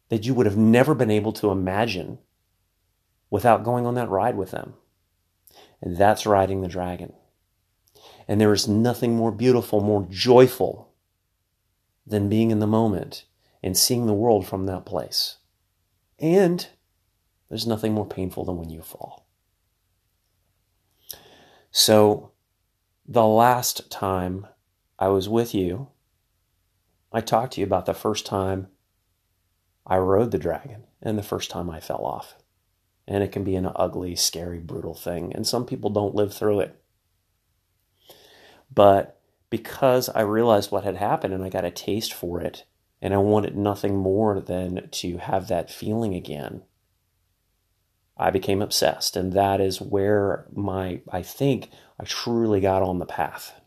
that 0.09 0.25
you 0.25 0.33
would 0.33 0.45
have 0.45 0.57
never 0.57 0.93
been 0.95 1.11
able 1.11 1.31
to 1.33 1.51
imagine 1.51 2.19
without 3.29 3.63
going 3.63 3.86
on 3.86 3.95
that 3.95 4.09
ride 4.09 4.36
with 4.36 4.51
them. 4.51 4.74
And 5.81 5.98
that's 5.98 6.25
riding 6.25 6.62
the 6.62 6.67
dragon. 6.67 7.13
And 8.27 8.39
there 8.39 8.53
is 8.53 8.67
nothing 8.67 9.15
more 9.15 9.31
beautiful, 9.31 9.81
more 9.81 10.07
joyful 10.09 10.91
than 12.05 12.29
being 12.29 12.51
in 12.51 12.59
the 12.59 12.67
moment 12.67 13.25
and 13.63 13.77
seeing 13.77 14.05
the 14.05 14.13
world 14.13 14.48
from 14.48 14.65
that 14.65 14.86
place. 14.86 15.38
And 16.17 16.67
there's 17.50 17.67
nothing 17.67 17.93
more 17.93 18.05
painful 18.05 18.45
than 18.45 18.57
when 18.57 18.69
you 18.69 18.81
fall. 18.81 19.25
So, 21.71 22.31
the 23.07 23.25
last 23.25 23.89
time 23.89 24.48
I 24.98 25.07
was 25.07 25.29
with 25.29 25.55
you, 25.55 25.89
I 27.12 27.21
talked 27.21 27.53
to 27.53 27.62
you 27.62 27.65
about 27.65 27.86
the 27.86 27.93
first 27.93 28.25
time 28.25 28.67
I 29.86 29.98
rode 29.98 30.31
the 30.31 30.38
dragon 30.38 30.86
and 31.01 31.17
the 31.17 31.24
first 31.24 31.50
time 31.50 31.69
I 31.69 31.79
fell 31.79 32.05
off 32.05 32.36
and 33.09 33.23
it 33.23 33.31
can 33.31 33.43
be 33.43 33.55
an 33.55 33.69
ugly, 33.75 34.15
scary, 34.15 34.59
brutal 34.59 34.93
thing. 34.93 35.33
And 35.33 35.45
some 35.45 35.65
people 35.65 35.89
don't 35.89 36.15
live 36.15 36.31
through 36.33 36.59
it. 36.61 36.79
But 38.73 39.19
because 39.49 40.09
I 40.09 40.21
realized 40.21 40.71
what 40.71 40.83
had 40.83 40.95
happened 40.95 41.33
and 41.33 41.43
I 41.43 41.49
got 41.49 41.65
a 41.65 41.71
taste 41.71 42.13
for 42.13 42.39
it, 42.39 42.65
and 43.01 43.13
I 43.13 43.17
wanted 43.17 43.57
nothing 43.57 43.97
more 43.97 44.39
than 44.39 44.89
to 44.91 45.17
have 45.17 45.47
that 45.47 45.71
feeling 45.71 46.13
again, 46.13 46.61
I 48.15 48.29
became 48.29 48.61
obsessed. 48.61 49.15
And 49.15 49.33
that 49.33 49.59
is 49.59 49.81
where 49.81 50.45
my, 50.53 51.01
I 51.11 51.23
think, 51.23 51.71
I 51.99 52.03
truly 52.03 52.59
got 52.59 52.83
on 52.83 52.99
the 52.99 53.05
path. 53.05 53.59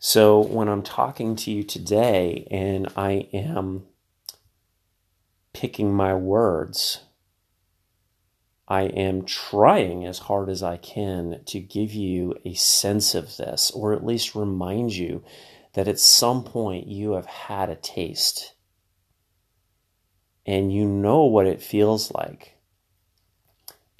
So 0.00 0.40
when 0.40 0.68
I'm 0.68 0.82
talking 0.82 1.34
to 1.36 1.50
you 1.50 1.64
today 1.64 2.46
and 2.52 2.86
I 2.96 3.28
am 3.32 3.86
picking 5.52 5.92
my 5.92 6.14
words, 6.14 7.00
I 8.68 8.82
am 8.82 9.24
trying 9.24 10.06
as 10.06 10.20
hard 10.20 10.50
as 10.50 10.62
I 10.62 10.76
can 10.76 11.40
to 11.46 11.58
give 11.58 11.92
you 11.92 12.36
a 12.44 12.54
sense 12.54 13.16
of 13.16 13.38
this, 13.38 13.72
or 13.72 13.92
at 13.92 14.06
least 14.06 14.36
remind 14.36 14.94
you 14.94 15.24
that 15.72 15.88
at 15.88 15.98
some 15.98 16.44
point 16.44 16.86
you 16.86 17.12
have 17.12 17.26
had 17.26 17.68
a 17.68 17.74
taste 17.74 18.54
and 20.46 20.72
you 20.72 20.86
know 20.86 21.24
what 21.24 21.46
it 21.46 21.60
feels 21.60 22.12
like. 22.12 22.54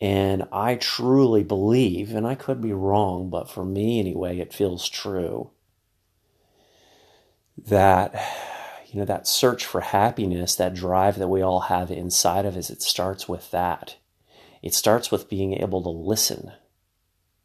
And 0.00 0.46
I 0.52 0.76
truly 0.76 1.42
believe, 1.42 2.14
and 2.14 2.24
I 2.24 2.36
could 2.36 2.60
be 2.60 2.72
wrong, 2.72 3.30
but 3.30 3.50
for 3.50 3.64
me 3.64 3.98
anyway, 3.98 4.38
it 4.38 4.54
feels 4.54 4.88
true 4.88 5.50
that 7.66 8.14
you 8.86 8.98
know 8.98 9.04
that 9.04 9.28
search 9.28 9.64
for 9.64 9.80
happiness 9.80 10.54
that 10.54 10.74
drive 10.74 11.18
that 11.18 11.28
we 11.28 11.42
all 11.42 11.60
have 11.60 11.90
inside 11.90 12.46
of 12.46 12.56
us 12.56 12.70
it 12.70 12.82
starts 12.82 13.28
with 13.28 13.50
that. 13.50 13.96
It 14.62 14.74
starts 14.74 15.10
with 15.10 15.28
being 15.28 15.54
able 15.54 15.82
to 15.82 15.88
listen. 15.88 16.52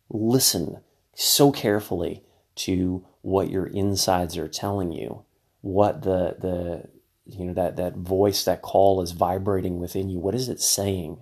Listen 0.10 0.80
so 1.16 1.52
carefully 1.52 2.24
to 2.56 3.06
what 3.22 3.50
your 3.50 3.68
insides 3.68 4.38
are 4.38 4.48
telling 4.48 4.92
you 4.92 5.24
what 5.62 6.02
the 6.04 6.36
the 6.40 6.90
you 7.26 7.46
know 7.46 7.54
that 7.54 7.78
that 7.78 7.96
voice 7.96 8.44
that 8.44 8.62
call 8.62 9.02
is 9.02 9.12
vibrating 9.12 9.80
within 9.80 10.10
you. 10.10 10.20
What 10.20 10.36
is 10.36 10.50
it 10.50 10.60
saying? 10.60 11.22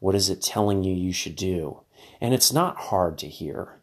What 0.00 0.14
is 0.14 0.30
it 0.30 0.42
telling 0.42 0.82
you 0.82 0.94
you 0.94 1.12
should 1.12 1.36
do? 1.36 1.82
And 2.20 2.34
it's 2.34 2.52
not 2.52 2.76
hard 2.76 3.18
to 3.18 3.28
hear 3.28 3.80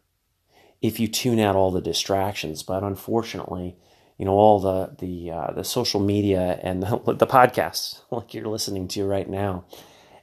if 0.82 0.98
you 0.98 1.08
tune 1.08 1.38
out 1.38 1.56
all 1.56 1.70
the 1.70 1.80
distractions 1.80 2.62
but 2.62 2.82
unfortunately 2.82 3.76
you 4.20 4.26
know 4.26 4.34
all 4.34 4.60
the 4.60 4.94
the 4.98 5.30
uh, 5.30 5.50
the 5.52 5.64
social 5.64 5.98
media 5.98 6.60
and 6.62 6.82
the, 6.82 7.14
the 7.14 7.26
podcasts 7.26 8.02
like 8.10 8.34
you're 8.34 8.46
listening 8.46 8.86
to 8.88 9.06
right 9.06 9.28
now. 9.28 9.64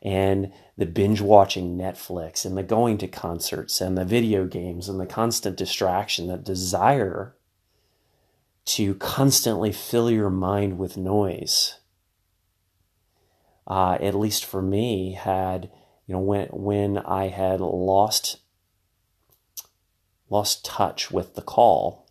And 0.03 0.53
the 0.77 0.85
binge 0.85 1.19
watching 1.19 1.75
Netflix 1.75 2.45
and 2.45 2.55
the 2.55 2.61
going 2.61 2.99
to 2.99 3.07
concerts 3.07 3.81
and 3.81 3.97
the 3.97 4.05
video 4.05 4.45
games 4.45 4.87
and 4.87 4.99
the 4.99 5.07
constant 5.07 5.57
distraction 5.57 6.27
that 6.27 6.43
desire 6.43 7.35
to 8.65 8.93
constantly 8.93 9.71
fill 9.71 10.11
your 10.11 10.29
mind 10.29 10.77
with 10.77 10.95
noise 10.95 11.79
uh, 13.65 13.97
at 13.99 14.13
least 14.13 14.45
for 14.45 14.61
me 14.61 15.13
had 15.13 15.71
you 16.05 16.13
know 16.13 16.19
when 16.19 16.47
when 16.49 16.99
I 16.99 17.29
had 17.29 17.59
lost 17.59 18.37
lost 20.29 20.63
touch 20.63 21.09
with 21.09 21.33
the 21.33 21.41
call 21.41 22.06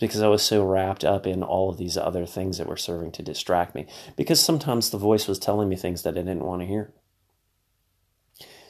because 0.00 0.22
I 0.22 0.28
was 0.28 0.42
so 0.42 0.64
wrapped 0.64 1.04
up 1.04 1.26
in 1.26 1.42
all 1.42 1.68
of 1.68 1.76
these 1.76 1.96
other 1.96 2.26
things 2.26 2.58
that 2.58 2.66
were 2.66 2.76
serving 2.76 3.12
to 3.12 3.22
distract 3.22 3.74
me. 3.74 3.86
Because 4.16 4.40
sometimes 4.40 4.90
the 4.90 4.98
voice 4.98 5.28
was 5.28 5.38
telling 5.38 5.68
me 5.68 5.76
things 5.76 6.02
that 6.02 6.14
I 6.16 6.22
didn't 6.22 6.44
want 6.44 6.62
to 6.62 6.66
hear. 6.66 6.92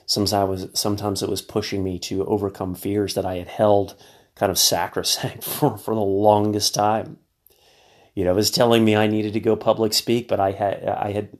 Sometimes 0.04 0.32
I 0.32 0.44
was 0.44 0.66
sometimes 0.74 1.22
it 1.22 1.30
was 1.30 1.40
pushing 1.40 1.84
me 1.84 2.00
to 2.00 2.26
overcome 2.26 2.74
fears 2.74 3.14
that 3.14 3.24
I 3.24 3.36
had 3.36 3.46
held 3.46 3.94
kind 4.34 4.50
of 4.50 4.58
sacrosanct 4.58 5.44
for, 5.44 5.78
for 5.78 5.94
the 5.94 6.00
longest 6.00 6.74
time. 6.74 7.18
You 8.14 8.24
know, 8.24 8.32
it 8.32 8.36
was 8.36 8.50
telling 8.50 8.84
me 8.84 8.96
I 8.96 9.06
needed 9.06 9.32
to 9.34 9.40
go 9.40 9.54
public 9.54 9.92
speak, 9.94 10.26
but 10.26 10.40
I 10.40 10.50
had 10.50 10.84
I 10.84 11.12
had 11.12 11.38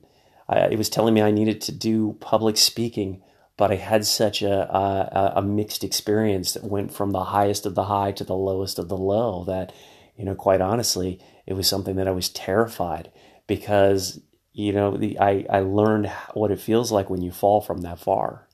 I, 0.49 0.59
it 0.69 0.79
was 0.79 0.89
telling 0.89 1.15
me 1.15 1.21
I 1.21 1.33
needed 1.33 1.61
to 1.63 1.73
do 1.73 2.17
public 2.21 2.57
speaking, 2.57 3.23
but 3.61 3.71
I 3.71 3.75
had 3.75 4.07
such 4.07 4.41
a, 4.41 4.75
a, 4.75 5.33
a 5.37 5.43
mixed 5.43 5.85
experience 5.85 6.55
that 6.55 6.65
went 6.65 6.95
from 6.95 7.11
the 7.11 7.25
highest 7.25 7.67
of 7.67 7.75
the 7.75 7.85
high 7.85 8.11
to 8.13 8.25
the 8.25 8.35
lowest 8.35 8.79
of 8.79 8.89
the 8.89 8.97
low. 8.97 9.45
That 9.45 9.75
you 10.17 10.25
know, 10.25 10.35
quite 10.35 10.63
honestly, 10.63 11.21
it 11.45 11.53
was 11.53 11.69
something 11.69 11.97
that 11.97 12.09
I 12.09 12.13
was 12.13 12.31
terrified 12.31 13.13
because 13.47 14.19
you 14.55 14.73
know 14.73 14.97
the, 14.97 15.19
I 15.21 15.45
I 15.51 15.61
learned 15.61 16.11
what 16.33 16.51
it 16.51 16.59
feels 16.59 16.91
like 16.91 17.11
when 17.11 17.21
you 17.21 17.31
fall 17.31 17.61
from 17.61 17.83
that 17.83 17.99
far, 17.99 18.49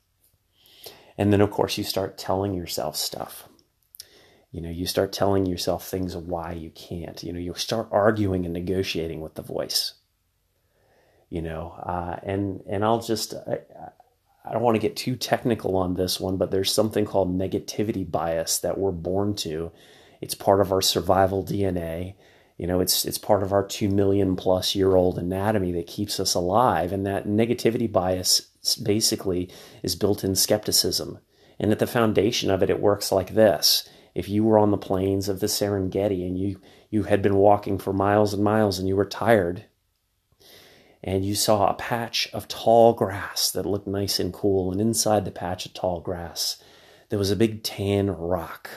and 1.17 1.33
then 1.33 1.41
of 1.41 1.53
course 1.53 1.79
you 1.79 1.85
start 1.85 2.19
telling 2.19 2.53
yourself 2.53 2.97
stuff. 2.97 3.49
You 4.51 4.61
know, 4.61 4.71
you 4.71 4.87
start 4.87 5.13
telling 5.13 5.47
yourself 5.47 5.87
things 5.87 6.17
why 6.17 6.51
you 6.51 6.71
can't. 6.71 7.23
You 7.23 7.33
know, 7.33 7.39
you 7.39 7.55
start 7.55 7.87
arguing 7.93 8.45
and 8.45 8.53
negotiating 8.53 9.21
with 9.21 9.37
the 9.37 9.43
voice 9.43 9.95
you 11.29 11.43
know, 11.43 11.75
uh, 11.83 12.17
and 12.23 12.63
and 12.69 12.85
I'll 12.85 13.01
just 13.01 13.35
I, 13.35 13.59
I 14.47 14.53
don't 14.53 14.63
want 14.63 14.77
to 14.77 14.81
get 14.81 14.97
too 14.97 15.17
technical 15.17 15.77
on 15.77 15.95
this 15.95 16.21
one, 16.21 16.37
but 16.37 16.53
there's 16.53 16.73
something 16.73 17.05
called 17.05 17.37
negativity 17.37 18.09
bias 18.09 18.59
that 18.61 18.79
we're 18.79 18.93
born 18.93 19.35
to. 19.37 19.73
It's 20.21 20.37
part 20.37 20.61
of 20.61 20.71
our 20.71 20.81
survival 20.81 21.45
DNA. 21.45 22.15
You 22.57 22.67
know, 22.67 22.81
it's 22.81 23.05
it's 23.05 23.19
part 23.19 23.43
of 23.43 23.53
our 23.53 23.67
two 23.67 23.89
million 23.89 24.37
plus 24.37 24.75
year 24.75 24.95
old 24.95 25.19
anatomy 25.19 25.73
that 25.73 25.89
keeps 25.89 26.21
us 26.21 26.35
alive, 26.35 26.93
and 26.93 27.05
that 27.05 27.27
negativity 27.27 27.91
bias 27.91 28.41
basically 28.83 29.51
is 29.83 29.97
built 29.97 30.23
in 30.23 30.35
skepticism. 30.37 31.19
And 31.59 31.73
at 31.73 31.79
the 31.81 31.87
foundation 31.87 32.51
of 32.51 32.63
it, 32.63 32.71
it 32.71 32.81
works 32.81 33.11
like 33.11 33.35
this: 33.35 33.89
if 34.15 34.29
you 34.29 34.45
were 34.45 34.59
on 34.59 34.71
the 34.71 34.79
plains 34.79 35.29
of 35.29 35.41
the 35.41 35.49
Serengeti 35.49 36.27
and 36.27 36.39
you 36.39 36.61
you 36.89 37.03
had 37.03 37.21
been 37.21 37.37
walking 37.37 37.79
for 37.79 37.93
miles 37.93 38.33
and 38.33 38.45
miles 38.45 38.79
and 38.79 38.87
you 38.87 38.95
were 38.95 39.05
tired, 39.05 39.67
and 41.07 41.25
you 41.25 41.37
saw 41.37 41.69
a 41.71 41.75
patch 41.75 42.29
of 42.33 42.49
tall 42.49 42.93
grass 42.93 43.53
that 43.53 43.65
looked 43.65 43.87
nice 43.87 44.19
and 44.19 44.33
cool, 44.33 44.73
and 44.73 44.81
inside 44.81 45.25
the 45.25 45.31
patch 45.31 45.65
of 45.65 45.73
tall 45.73 46.01
grass, 46.01 46.61
there 47.09 47.19
was 47.19 47.31
a 47.31 47.37
big 47.37 47.63
tan 47.63 48.11
rock. 48.11 48.69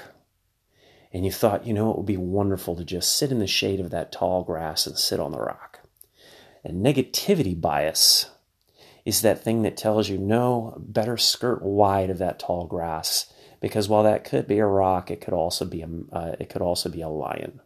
And 1.11 1.25
you 1.25 1.31
thought, 1.31 1.65
you 1.65 1.73
know, 1.73 1.89
it 1.89 1.97
would 1.97 2.05
be 2.05 2.17
wonderful 2.17 2.75
to 2.75 2.85
just 2.85 3.17
sit 3.17 3.31
in 3.31 3.39
the 3.39 3.47
shade 3.47 3.79
of 3.79 3.89
that 3.89 4.11
tall 4.11 4.43
grass 4.43 4.85
and 4.85 4.95
sit 4.95 5.19
on 5.19 5.31
the 5.31 5.39
rock. 5.39 5.79
And 6.63 6.85
negativity 6.85 7.59
bias 7.59 8.29
is 9.05 9.23
that 9.23 9.43
thing 9.43 9.63
that 9.63 9.75
tells 9.75 10.07
you, 10.07 10.19
no, 10.19 10.75
better 10.77 11.17
skirt 11.17 11.63
wide 11.63 12.11
of 12.11 12.19
that 12.19 12.37
tall 12.37 12.67
grass, 12.67 13.33
because 13.59 13.89
while 13.89 14.03
that 14.03 14.23
could 14.23 14.45
be 14.45 14.59
a 14.59 14.67
rock, 14.67 15.09
it 15.09 15.19
could 15.19 15.33
also 15.33 15.65
be 15.65 15.81
a, 15.81 15.89
uh, 16.11 16.35
it 16.39 16.49
could 16.49 16.61
also 16.61 16.89
be 16.89 17.01
a 17.01 17.09
lion. 17.09 17.59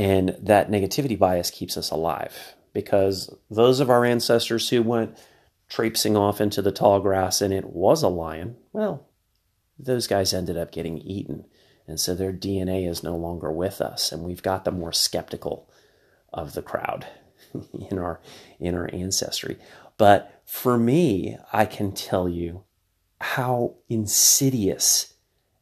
And 0.00 0.34
that 0.40 0.70
negativity 0.70 1.18
bias 1.18 1.50
keeps 1.50 1.76
us 1.76 1.90
alive 1.90 2.54
because 2.72 3.36
those 3.50 3.80
of 3.80 3.90
our 3.90 4.06
ancestors 4.06 4.70
who 4.70 4.82
went 4.82 5.18
traipsing 5.68 6.16
off 6.16 6.40
into 6.40 6.62
the 6.62 6.72
tall 6.72 7.00
grass 7.00 7.42
and 7.42 7.52
it 7.52 7.66
was 7.66 8.02
a 8.02 8.08
lion, 8.08 8.56
well, 8.72 9.06
those 9.78 10.06
guys 10.06 10.32
ended 10.32 10.56
up 10.56 10.72
getting 10.72 10.96
eaten. 10.96 11.44
And 11.86 12.00
so 12.00 12.14
their 12.14 12.32
DNA 12.32 12.88
is 12.88 13.02
no 13.02 13.14
longer 13.14 13.52
with 13.52 13.82
us. 13.82 14.10
And 14.10 14.22
we've 14.22 14.42
got 14.42 14.64
the 14.64 14.70
more 14.70 14.90
skeptical 14.90 15.68
of 16.32 16.54
the 16.54 16.62
crowd 16.62 17.06
in 17.90 17.98
our 17.98 18.22
in 18.58 18.74
our 18.74 18.88
ancestry. 18.94 19.58
But 19.98 20.40
for 20.46 20.78
me, 20.78 21.36
I 21.52 21.66
can 21.66 21.92
tell 21.92 22.26
you 22.26 22.64
how 23.20 23.74
insidious 23.90 25.12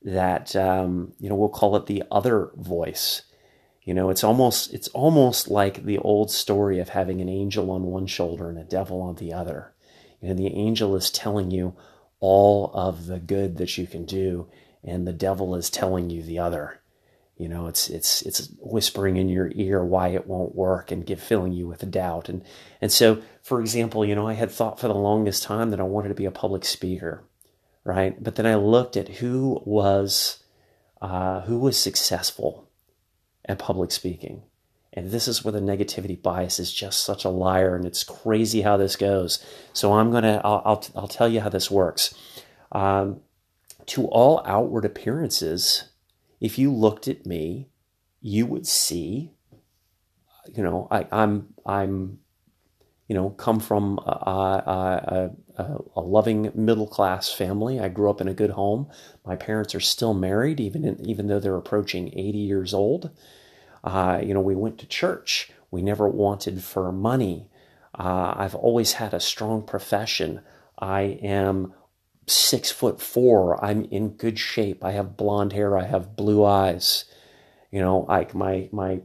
that 0.02 0.54
um, 0.54 1.14
you 1.18 1.28
know 1.28 1.34
we'll 1.34 1.48
call 1.48 1.74
it 1.74 1.86
the 1.86 2.04
other 2.08 2.52
voice 2.54 3.22
you 3.88 3.94
know, 3.94 4.10
it's 4.10 4.22
almost 4.22 4.74
it's 4.74 4.88
almost 4.88 5.48
like 5.48 5.82
the 5.82 5.96
old 5.96 6.30
story 6.30 6.78
of 6.78 6.90
having 6.90 7.22
an 7.22 7.28
angel 7.30 7.70
on 7.70 7.84
one 7.84 8.06
shoulder 8.06 8.50
and 8.50 8.58
a 8.58 8.62
devil 8.62 9.00
on 9.00 9.14
the 9.14 9.32
other. 9.32 9.72
You 10.20 10.28
know, 10.28 10.34
the 10.34 10.54
angel 10.54 10.94
is 10.94 11.10
telling 11.10 11.50
you 11.50 11.74
all 12.20 12.70
of 12.74 13.06
the 13.06 13.18
good 13.18 13.56
that 13.56 13.78
you 13.78 13.86
can 13.86 14.04
do, 14.04 14.46
and 14.84 15.06
the 15.06 15.14
devil 15.14 15.54
is 15.54 15.70
telling 15.70 16.10
you 16.10 16.22
the 16.22 16.38
other. 16.38 16.82
You 17.38 17.48
know, 17.48 17.66
it's 17.66 17.88
it's 17.88 18.20
it's 18.20 18.50
whispering 18.58 19.16
in 19.16 19.30
your 19.30 19.50
ear 19.54 19.82
why 19.82 20.08
it 20.08 20.26
won't 20.26 20.54
work 20.54 20.90
and 20.90 21.06
give 21.06 21.22
filling 21.22 21.54
you 21.54 21.66
with 21.66 21.90
doubt. 21.90 22.28
And 22.28 22.44
and 22.82 22.92
so, 22.92 23.22
for 23.40 23.58
example, 23.58 24.04
you 24.04 24.14
know, 24.14 24.28
I 24.28 24.34
had 24.34 24.50
thought 24.50 24.78
for 24.78 24.88
the 24.88 24.94
longest 24.94 25.44
time 25.44 25.70
that 25.70 25.80
I 25.80 25.84
wanted 25.84 26.08
to 26.08 26.14
be 26.14 26.26
a 26.26 26.30
public 26.30 26.66
speaker, 26.66 27.24
right? 27.84 28.22
But 28.22 28.34
then 28.34 28.44
I 28.44 28.56
looked 28.56 28.98
at 28.98 29.08
who 29.08 29.62
was 29.64 30.44
uh, 31.00 31.40
who 31.40 31.58
was 31.58 31.78
successful 31.78 32.67
at 33.48 33.58
public 33.58 33.90
speaking. 33.90 34.42
And 34.92 35.10
this 35.10 35.28
is 35.28 35.44
where 35.44 35.52
the 35.52 35.60
negativity 35.60 36.20
bias 36.20 36.58
is 36.58 36.72
just 36.72 37.04
such 37.04 37.24
a 37.24 37.28
liar, 37.28 37.76
and 37.76 37.84
it's 37.84 38.04
crazy 38.04 38.62
how 38.62 38.76
this 38.76 38.96
goes. 38.96 39.44
So 39.72 39.94
I'm 39.94 40.10
gonna, 40.10 40.40
I'll, 40.44 40.62
I'll, 40.64 40.84
I'll 40.96 41.08
tell 41.08 41.28
you 41.28 41.40
how 41.40 41.48
this 41.48 41.70
works. 41.70 42.14
Um, 42.72 43.20
to 43.86 44.06
all 44.06 44.42
outward 44.44 44.84
appearances, 44.84 45.84
if 46.40 46.58
you 46.58 46.72
looked 46.72 47.08
at 47.08 47.26
me, 47.26 47.68
you 48.20 48.46
would 48.46 48.66
see, 48.66 49.32
you 50.54 50.62
know, 50.62 50.88
I, 50.90 51.06
I'm, 51.10 51.54
I'm, 51.64 52.18
you 53.06 53.14
know, 53.14 53.30
come 53.30 53.60
from 53.60 53.98
a, 53.98 54.10
a, 54.10 54.70
a, 54.76 55.30
a 55.58 56.00
loving 56.00 56.52
middle 56.54 56.86
class 56.86 57.32
family. 57.32 57.80
I 57.80 57.88
grew 57.88 58.10
up 58.10 58.20
in 58.20 58.28
a 58.28 58.34
good 58.34 58.50
home. 58.50 58.88
My 59.26 59.36
parents 59.36 59.74
are 59.74 59.80
still 59.80 60.14
married, 60.14 60.60
even 60.60 60.84
in, 60.84 61.04
even 61.04 61.26
though 61.26 61.40
they're 61.40 61.56
approaching 61.56 62.08
80 62.08 62.38
years 62.38 62.72
old. 62.72 63.10
Uh, 63.82 64.20
you 64.22 64.34
know, 64.34 64.40
we 64.40 64.54
went 64.54 64.78
to 64.78 64.86
church. 64.86 65.50
We 65.70 65.82
never 65.82 66.08
wanted 66.08 66.62
for 66.62 66.92
money. 66.92 67.48
Uh, 67.98 68.34
I've 68.36 68.54
always 68.54 68.94
had 68.94 69.12
a 69.12 69.20
strong 69.20 69.62
profession. 69.62 70.40
I 70.78 71.18
am 71.22 71.74
six 72.26 72.70
foot 72.70 73.00
four. 73.00 73.62
I'm 73.64 73.84
in 73.86 74.10
good 74.10 74.38
shape. 74.38 74.84
I 74.84 74.92
have 74.92 75.16
blonde 75.16 75.52
hair. 75.52 75.76
I 75.76 75.84
have 75.84 76.16
blue 76.16 76.44
eyes. 76.44 77.04
You 77.70 77.80
know, 77.80 78.00
like 78.08 78.34
my 78.34 78.68
my 78.72 79.00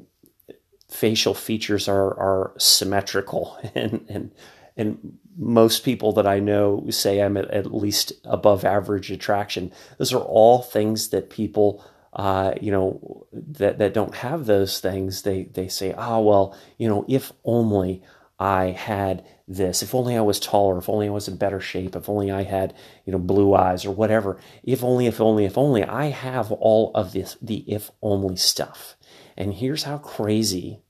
facial 0.90 1.34
features 1.34 1.88
are 1.88 2.14
are 2.14 2.54
symmetrical, 2.58 3.58
and 3.76 4.06
and 4.08 4.32
and 4.78 5.18
most 5.38 5.84
people 5.84 6.12
that 6.14 6.28
I 6.28 6.40
know 6.40 6.86
say 6.90 7.22
I'm 7.22 7.38
at, 7.38 7.50
at 7.52 7.74
least 7.74 8.14
above 8.24 8.66
average 8.66 9.12
attraction. 9.12 9.72
Those 9.98 10.14
are 10.14 10.22
all 10.22 10.62
things 10.62 11.10
that 11.10 11.30
people 11.30 11.84
uh, 12.14 12.54
you 12.62 12.72
know, 12.72 13.26
that, 13.34 13.80
that 13.80 13.94
don't 13.94 14.16
have 14.16 14.46
those 14.46 14.80
things, 14.80 15.24
they, 15.24 15.46
they 15.46 15.68
say, 15.68 15.94
oh, 15.98 16.22
well, 16.22 16.56
you 16.78 16.88
know, 16.88 17.04
if 17.08 17.32
only 17.44 18.04
I 18.40 18.66
had 18.68 19.26
this, 19.48 19.82
if 19.82 19.96
only 19.96 20.16
I 20.16 20.22
was 20.22 20.40
taller, 20.40 20.78
if 20.78 20.90
only 20.90 21.08
I 21.08 21.12
was 21.12 21.28
in 21.28 21.38
better 21.38 21.60
shape, 21.60 21.96
if 21.96 22.08
only 22.08 22.32
I 22.32 22.44
had, 22.44 22.76
you 23.06 23.12
know, 23.12 23.20
blue 23.20 23.56
eyes 23.56 23.84
or 23.84 23.92
whatever, 23.92 24.40
if 24.64 24.84
only, 24.84 25.08
if 25.08 25.20
only, 25.20 25.46
if 25.46 25.58
only, 25.58 25.84
I 25.84 26.08
have 26.08 26.52
all 26.52 26.92
of 26.94 27.14
this, 27.14 27.36
the 27.42 27.64
if 27.72 27.90
only 28.02 28.36
stuff. 28.36 28.96
And 29.36 29.54
here's 29.54 29.84
how 29.84 29.98
crazy 29.98 30.84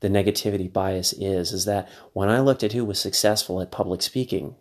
the 0.00 0.08
negativity 0.08 0.72
bias 0.72 1.12
is, 1.12 1.52
is 1.52 1.64
that 1.66 1.88
when 2.12 2.28
I 2.28 2.40
looked 2.40 2.62
at 2.62 2.72
who 2.72 2.84
was 2.84 2.98
successful 2.98 3.60
at 3.60 3.70
public 3.70 4.02
speaking, 4.02 4.56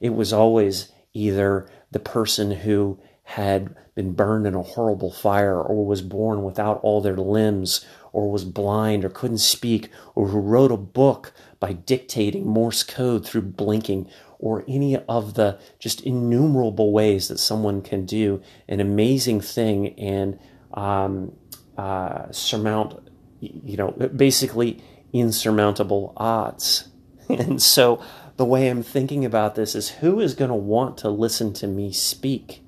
it 0.00 0.10
was 0.10 0.32
always 0.32 0.90
either 1.12 1.68
the 1.90 2.00
person 2.00 2.50
who 2.50 2.98
had 3.24 3.74
been 3.94 4.12
burned 4.12 4.46
in 4.46 4.54
a 4.54 4.62
horrible 4.62 5.12
fire, 5.12 5.60
or 5.60 5.86
was 5.86 6.02
born 6.02 6.42
without 6.42 6.80
all 6.82 7.00
their 7.00 7.16
limbs, 7.16 7.84
or 8.12 8.30
was 8.30 8.44
blind, 8.44 9.04
or 9.04 9.08
couldn't 9.08 9.38
speak, 9.38 9.90
or 10.14 10.28
who 10.28 10.38
wrote 10.38 10.72
a 10.72 10.76
book 10.76 11.32
by 11.60 11.72
dictating 11.72 12.46
Morse 12.46 12.82
code 12.82 13.24
through 13.24 13.42
blinking, 13.42 14.08
or 14.38 14.64
any 14.66 14.96
of 14.96 15.34
the 15.34 15.58
just 15.78 16.00
innumerable 16.00 16.90
ways 16.90 17.28
that 17.28 17.38
someone 17.38 17.80
can 17.80 18.04
do 18.04 18.42
an 18.68 18.80
amazing 18.80 19.40
thing 19.40 19.96
and 19.98 20.38
um, 20.74 21.32
uh, 21.78 22.30
surmount, 22.32 23.08
you 23.42 23.76
know, 23.76 23.90
basically 23.90 24.82
insurmountable 25.12 26.12
odds. 26.16 26.88
And 27.28 27.62
so 27.62 28.02
the 28.36 28.44
way 28.44 28.68
I'm 28.68 28.82
thinking 28.82 29.24
about 29.24 29.54
this 29.54 29.74
is 29.74 29.88
who 29.88 30.20
is 30.20 30.34
going 30.34 30.50
to 30.50 30.54
want 30.54 30.98
to 30.98 31.08
listen 31.08 31.54
to 31.54 31.66
me 31.66 31.92
speak? 31.92 32.62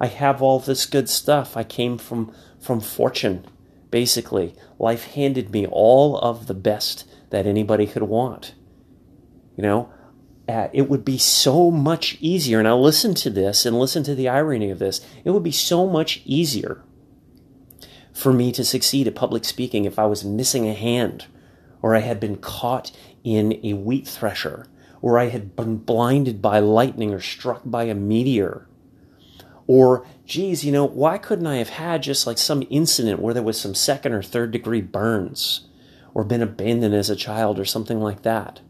I 0.00 0.06
have 0.06 0.40
all 0.40 0.60
this 0.60 0.86
good 0.86 1.10
stuff. 1.10 1.56
I 1.56 1.62
came 1.62 1.98
from 1.98 2.32
from 2.58 2.80
fortune, 2.80 3.44
basically. 3.90 4.54
Life 4.78 5.12
handed 5.12 5.50
me 5.50 5.66
all 5.66 6.16
of 6.18 6.46
the 6.46 6.54
best 6.54 7.04
that 7.30 7.46
anybody 7.46 7.86
could 7.86 8.04
want. 8.04 8.54
You 9.56 9.62
know, 9.62 9.92
uh, 10.48 10.68
it 10.72 10.88
would 10.88 11.04
be 11.04 11.18
so 11.18 11.70
much 11.70 12.16
easier. 12.20 12.62
Now 12.62 12.78
listen 12.78 13.14
to 13.16 13.30
this 13.30 13.66
and 13.66 13.78
listen 13.78 14.04
to 14.04 14.14
the 14.14 14.28
irony 14.28 14.70
of 14.70 14.78
this. 14.78 15.04
It 15.24 15.32
would 15.32 15.42
be 15.42 15.52
so 15.52 15.86
much 15.86 16.22
easier 16.24 16.82
for 18.14 18.32
me 18.32 18.50
to 18.52 18.64
succeed 18.64 19.06
at 19.06 19.14
public 19.14 19.44
speaking 19.44 19.84
if 19.84 19.98
I 19.98 20.06
was 20.06 20.24
missing 20.24 20.66
a 20.66 20.72
hand, 20.72 21.26
or 21.82 21.94
I 21.94 22.00
had 22.00 22.18
been 22.18 22.36
caught 22.36 22.90
in 23.22 23.60
a 23.62 23.74
wheat 23.74 24.08
thresher, 24.08 24.66
or 25.02 25.18
I 25.18 25.28
had 25.28 25.54
been 25.54 25.76
blinded 25.76 26.40
by 26.40 26.60
lightning 26.60 27.12
or 27.12 27.20
struck 27.20 27.60
by 27.66 27.84
a 27.84 27.94
meteor 27.94 28.66
or, 29.66 30.06
geez, 30.26 30.64
you 30.64 30.72
know, 30.72 30.84
why 30.84 31.18
couldn't 31.18 31.46
I 31.46 31.56
have 31.56 31.70
had 31.70 32.02
just 32.02 32.26
like 32.26 32.38
some 32.38 32.64
incident 32.68 33.20
where 33.20 33.32
there 33.32 33.42
was 33.42 33.60
some 33.60 33.74
second 33.74 34.12
or 34.12 34.22
third 34.22 34.50
degree 34.50 34.82
burns 34.82 35.68
or 36.12 36.24
been 36.24 36.42
abandoned 36.42 36.94
as 36.94 37.10
a 37.10 37.16
child 37.16 37.58
or 37.58 37.64
something 37.64 38.00
like 38.00 38.22
that? 38.22 38.60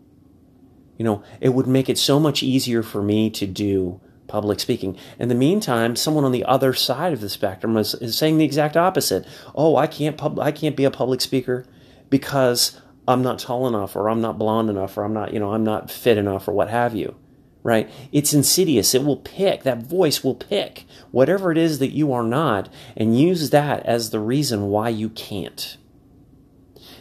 You 0.96 1.04
know, 1.04 1.22
it 1.40 1.50
would 1.50 1.66
make 1.66 1.88
it 1.88 1.98
so 1.98 2.20
much 2.20 2.42
easier 2.42 2.82
for 2.82 3.02
me 3.02 3.28
to 3.30 3.46
do 3.46 4.00
public 4.26 4.60
speaking. 4.60 4.96
In 5.18 5.28
the 5.28 5.34
meantime, 5.34 5.96
someone 5.96 6.24
on 6.24 6.32
the 6.32 6.44
other 6.44 6.72
side 6.72 7.12
of 7.12 7.20
the 7.20 7.28
spectrum 7.28 7.76
is, 7.76 7.94
is 7.94 8.16
saying 8.16 8.38
the 8.38 8.44
exact 8.44 8.76
opposite. 8.76 9.26
Oh, 9.54 9.76
I 9.76 9.86
can't 9.86 10.16
pub- 10.16 10.40
I 10.40 10.52
can't 10.52 10.76
be 10.76 10.84
a 10.84 10.90
public 10.90 11.20
speaker 11.20 11.66
because 12.10 12.80
I'm 13.06 13.22
not 13.22 13.38
tall 13.38 13.66
enough 13.66 13.96
or 13.96 14.08
I'm 14.08 14.20
not 14.20 14.38
blonde 14.38 14.70
enough 14.70 14.96
or 14.96 15.04
I'm 15.04 15.12
not, 15.12 15.32
you 15.32 15.40
know, 15.40 15.52
I'm 15.52 15.64
not 15.64 15.90
fit 15.90 16.18
enough 16.18 16.48
or 16.48 16.52
what 16.52 16.70
have 16.70 16.94
you 16.94 17.16
right? 17.64 17.90
It's 18.12 18.34
insidious. 18.34 18.94
It 18.94 19.04
will 19.04 19.16
pick, 19.16 19.64
that 19.64 19.82
voice 19.82 20.22
will 20.22 20.34
pick 20.36 20.84
whatever 21.10 21.50
it 21.50 21.58
is 21.58 21.80
that 21.80 21.92
you 21.92 22.12
are 22.12 22.22
not 22.22 22.68
and 22.96 23.18
use 23.18 23.50
that 23.50 23.84
as 23.86 24.10
the 24.10 24.20
reason 24.20 24.68
why 24.68 24.90
you 24.90 25.08
can't. 25.08 25.78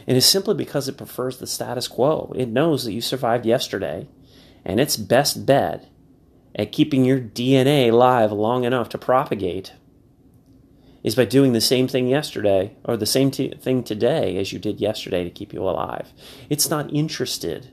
And 0.07 0.17
it's 0.17 0.25
simply 0.25 0.55
because 0.55 0.87
it 0.87 0.97
prefers 0.97 1.37
the 1.37 1.47
status 1.47 1.87
quo. 1.87 2.33
It 2.35 2.47
knows 2.47 2.85
that 2.85 2.93
you 2.93 3.01
survived 3.01 3.45
yesterday, 3.45 4.07
and 4.65 4.79
its 4.79 4.97
best 4.97 5.45
bet 5.45 5.89
at 6.55 6.71
keeping 6.71 7.05
your 7.05 7.19
DNA 7.19 7.91
alive 7.91 8.31
long 8.31 8.63
enough 8.63 8.89
to 8.89 8.97
propagate 8.97 9.73
is 11.03 11.15
by 11.15 11.25
doing 11.25 11.53
the 11.53 11.61
same 11.61 11.87
thing 11.87 12.07
yesterday 12.07 12.75
or 12.85 12.95
the 12.95 13.05
same 13.05 13.29
t- 13.29 13.53
thing 13.59 13.83
today 13.83 14.37
as 14.37 14.53
you 14.53 14.59
did 14.59 14.79
yesterday 14.79 15.23
to 15.23 15.29
keep 15.29 15.53
you 15.53 15.61
alive. 15.61 16.13
It's 16.49 16.69
not 16.69 16.93
interested 16.93 17.71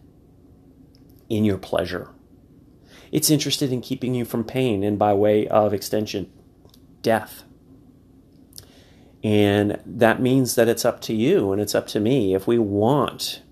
in 1.29 1.45
your 1.45 1.59
pleasure. 1.59 2.09
It's 3.12 3.31
interested 3.31 3.73
in 3.73 3.81
keeping 3.81 4.14
you 4.14 4.25
from 4.25 4.45
pain 4.45 4.83
and 4.83 4.99
by 4.99 5.14
way 5.14 5.47
of 5.47 5.73
extension, 5.73 6.31
death. 7.03 7.45
And 9.23 9.81
that 9.87 10.21
means 10.21 10.55
that 10.55 10.69
it's 10.69 10.85
up 10.85 11.01
to 11.03 11.14
you 11.14 11.53
and 11.53 11.61
it's 11.61 11.75
up 11.75 11.87
to 11.88 12.01
me 12.01 12.35
if 12.35 12.47
we 12.47 12.59
want 12.59 13.43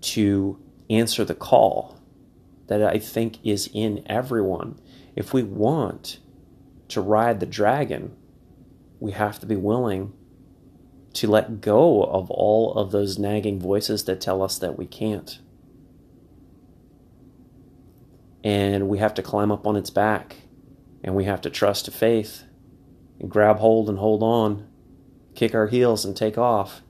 to 0.00 0.58
answer 0.88 1.24
the 1.24 1.34
call 1.34 1.99
that 2.70 2.84
I 2.84 3.00
think 3.00 3.44
is 3.44 3.68
in 3.74 4.04
everyone. 4.06 4.78
If 5.16 5.34
we 5.34 5.42
want 5.42 6.20
to 6.86 7.00
ride 7.00 7.40
the 7.40 7.46
dragon, 7.46 8.16
we 9.00 9.10
have 9.10 9.40
to 9.40 9.46
be 9.46 9.56
willing 9.56 10.12
to 11.14 11.26
let 11.26 11.60
go 11.60 12.04
of 12.04 12.30
all 12.30 12.74
of 12.74 12.92
those 12.92 13.18
nagging 13.18 13.58
voices 13.58 14.04
that 14.04 14.20
tell 14.20 14.40
us 14.40 14.56
that 14.58 14.78
we 14.78 14.86
can't. 14.86 15.40
And 18.44 18.88
we 18.88 18.98
have 18.98 19.14
to 19.14 19.22
climb 19.22 19.50
up 19.50 19.66
on 19.66 19.74
its 19.74 19.90
back, 19.90 20.36
and 21.02 21.16
we 21.16 21.24
have 21.24 21.40
to 21.40 21.50
trust 21.50 21.86
to 21.86 21.90
faith, 21.90 22.44
and 23.18 23.28
grab 23.28 23.58
hold 23.58 23.88
and 23.88 23.98
hold 23.98 24.22
on, 24.22 24.68
kick 25.34 25.56
our 25.56 25.66
heels 25.66 26.04
and 26.04 26.16
take 26.16 26.38
off. 26.38 26.82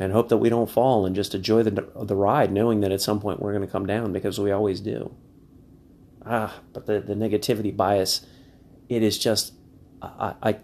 And 0.00 0.12
hope 0.12 0.28
that 0.30 0.38
we 0.38 0.48
don't 0.48 0.68
fall 0.68 1.06
and 1.06 1.14
just 1.14 1.34
enjoy 1.34 1.62
the, 1.62 1.88
the 1.94 2.16
ride, 2.16 2.50
knowing 2.50 2.80
that 2.80 2.90
at 2.90 3.00
some 3.00 3.20
point 3.20 3.40
we're 3.40 3.52
going 3.52 3.64
to 3.64 3.70
come 3.70 3.86
down 3.86 4.12
because 4.12 4.40
we 4.40 4.50
always 4.50 4.80
do 4.80 5.14
ah, 6.26 6.60
but 6.72 6.86
the, 6.86 7.00
the 7.00 7.14
negativity 7.14 7.74
bias, 7.74 8.26
it 8.88 9.02
is 9.02 9.18
just, 9.18 9.54
I, 10.02 10.34
I, 10.42 10.56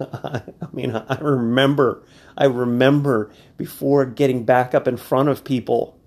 I 0.00 0.42
mean, 0.72 0.94
I 0.94 1.18
remember, 1.20 2.04
I 2.36 2.46
remember 2.46 3.30
before 3.56 4.06
getting 4.06 4.44
back 4.44 4.74
up 4.74 4.86
in 4.88 4.96
front 4.96 5.28
of 5.28 5.44
people, 5.44 5.98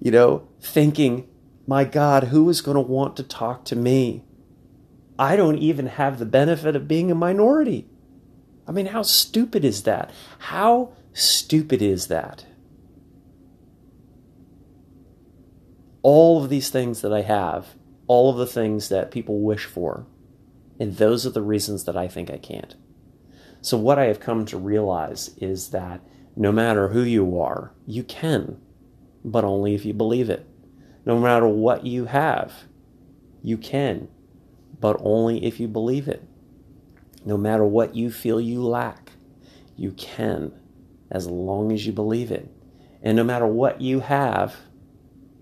you 0.00 0.10
know, 0.10 0.48
thinking, 0.60 1.28
my 1.66 1.84
God, 1.84 2.24
who 2.24 2.48
is 2.48 2.60
going 2.60 2.76
to 2.76 2.80
want 2.80 3.16
to 3.16 3.22
talk 3.22 3.64
to 3.66 3.76
me? 3.76 4.24
I 5.18 5.34
don't 5.34 5.58
even 5.58 5.86
have 5.86 6.18
the 6.18 6.26
benefit 6.26 6.76
of 6.76 6.86
being 6.86 7.10
a 7.10 7.14
minority. 7.14 7.88
I 8.68 8.72
mean, 8.72 8.86
how 8.86 9.02
stupid 9.02 9.64
is 9.64 9.84
that? 9.84 10.10
How 10.38 10.92
stupid 11.12 11.82
is 11.82 12.08
that? 12.08 12.44
all 16.06 16.40
of 16.40 16.48
these 16.48 16.70
things 16.70 17.00
that 17.00 17.12
I 17.12 17.22
have, 17.22 17.74
all 18.06 18.30
of 18.30 18.36
the 18.36 18.46
things 18.46 18.90
that 18.90 19.10
people 19.10 19.40
wish 19.40 19.64
for. 19.64 20.06
And 20.78 20.96
those 20.96 21.26
are 21.26 21.30
the 21.30 21.42
reasons 21.42 21.82
that 21.82 21.96
I 21.96 22.06
think 22.06 22.30
I 22.30 22.36
can't. 22.36 22.76
So, 23.60 23.76
what 23.76 23.98
I 23.98 24.04
have 24.04 24.20
come 24.20 24.44
to 24.46 24.56
realize 24.56 25.30
is 25.38 25.70
that 25.70 26.00
no 26.36 26.52
matter 26.52 26.90
who 26.90 27.02
you 27.02 27.40
are, 27.40 27.72
you 27.88 28.04
can, 28.04 28.60
but 29.24 29.42
only 29.42 29.74
if 29.74 29.84
you 29.84 29.94
believe 29.94 30.30
it. 30.30 30.46
No 31.04 31.18
matter 31.18 31.48
what 31.48 31.84
you 31.84 32.04
have, 32.04 32.52
you 33.42 33.58
can, 33.58 34.06
but 34.78 34.96
only 35.00 35.44
if 35.44 35.58
you 35.58 35.66
believe 35.66 36.06
it. 36.06 36.22
No 37.26 37.36
matter 37.36 37.64
what 37.64 37.96
you 37.96 38.10
feel 38.10 38.40
you 38.40 38.62
lack, 38.62 39.10
you 39.76 39.90
can, 39.90 40.52
as 41.10 41.26
long 41.26 41.72
as 41.72 41.84
you 41.84 41.92
believe 41.92 42.30
it. 42.30 42.48
And 43.02 43.16
no 43.16 43.24
matter 43.24 43.46
what 43.46 43.80
you 43.80 44.00
have, 44.00 44.56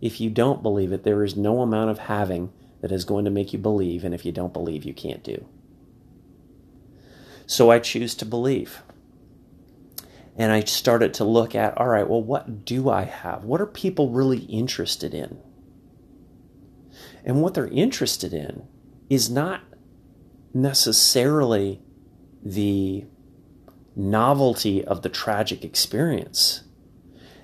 if 0.01 0.19
you 0.21 0.31
don't 0.31 0.63
believe 0.63 0.93
it, 0.93 1.05
there 1.05 1.23
is 1.23 1.37
no 1.37 1.61
amount 1.61 1.91
of 1.91 1.99
having 1.99 2.53
that 2.81 2.91
is 2.91 3.05
going 3.05 3.27
to 3.27 3.31
make 3.31 3.53
you 3.53 3.59
believe, 3.59 4.03
and 4.03 4.15
if 4.15 4.25
you 4.25 4.33
don't 4.33 4.53
believe, 4.53 4.85
you 4.85 4.95
can't 4.95 5.23
do. 5.23 5.47
So 7.47 7.71
I 7.71 7.79
choose 7.79 8.15
to 8.17 8.25
believe. 8.25 8.83
And 10.37 10.53
I 10.53 10.61
started 10.61 11.13
to 11.15 11.25
look 11.25 11.55
at 11.55 11.77
all 11.77 11.89
right, 11.89 12.09
well, 12.09 12.23
what 12.23 12.65
do 12.65 12.89
I 12.89 13.05
have? 13.05 13.45
What 13.45 13.61
are 13.61 13.67
people 13.67 14.09
really 14.11 14.41
interested 14.41 15.13
in? 15.13 15.39
And 17.25 17.43
what 17.43 17.53
they're 17.53 17.69
interested 17.69 18.33
in 18.33 18.67
is 19.11 19.31
not 19.31 19.61
necessarily 20.55 21.83
the 22.43 23.05
novelty 23.97 24.85
of 24.85 25.03
the 25.03 25.09
tragic 25.09 25.65
experience. 25.65 26.63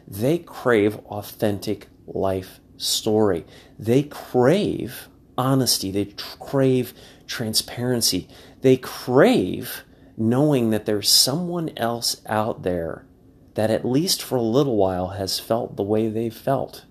They 0.06 0.38
crave 0.38 0.96
authentic 1.06 1.88
life 2.06 2.60
story. 2.76 3.44
They 3.78 4.04
crave 4.04 5.08
honesty, 5.36 5.90
they 5.90 6.06
tr- 6.06 6.36
crave 6.38 6.94
transparency, 7.26 8.28
they 8.60 8.76
crave 8.76 9.84
knowing 10.16 10.70
that 10.70 10.86
there's 10.86 11.08
someone 11.08 11.70
else 11.76 12.20
out 12.26 12.62
there 12.62 13.06
that, 13.54 13.70
at 13.70 13.84
least 13.84 14.22
for 14.22 14.36
a 14.36 14.42
little 14.42 14.76
while, 14.76 15.08
has 15.08 15.38
felt 15.38 15.76
the 15.76 15.82
way 15.82 16.08
they've 16.08 16.34
felt 16.34 16.84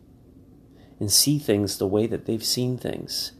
and 0.99 1.12
see 1.12 1.38
things 1.39 1.77
the 1.77 1.88
way 1.88 2.08
that 2.08 2.25
they've 2.25 2.43
seen 2.43 2.77
things. 2.77 3.32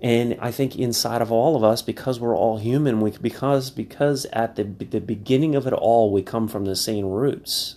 And 0.00 0.36
I 0.40 0.52
think 0.52 0.76
inside 0.76 1.22
of 1.22 1.32
all 1.32 1.56
of 1.56 1.64
us, 1.64 1.82
because 1.82 2.20
we're 2.20 2.36
all 2.36 2.58
human, 2.58 3.00
we, 3.00 3.10
because 3.10 3.70
because 3.70 4.26
at 4.26 4.56
the 4.56 4.64
the 4.64 5.00
beginning 5.00 5.56
of 5.56 5.66
it 5.66 5.72
all, 5.72 6.12
we 6.12 6.22
come 6.22 6.46
from 6.46 6.64
the 6.64 6.76
same 6.76 7.06
roots 7.06 7.76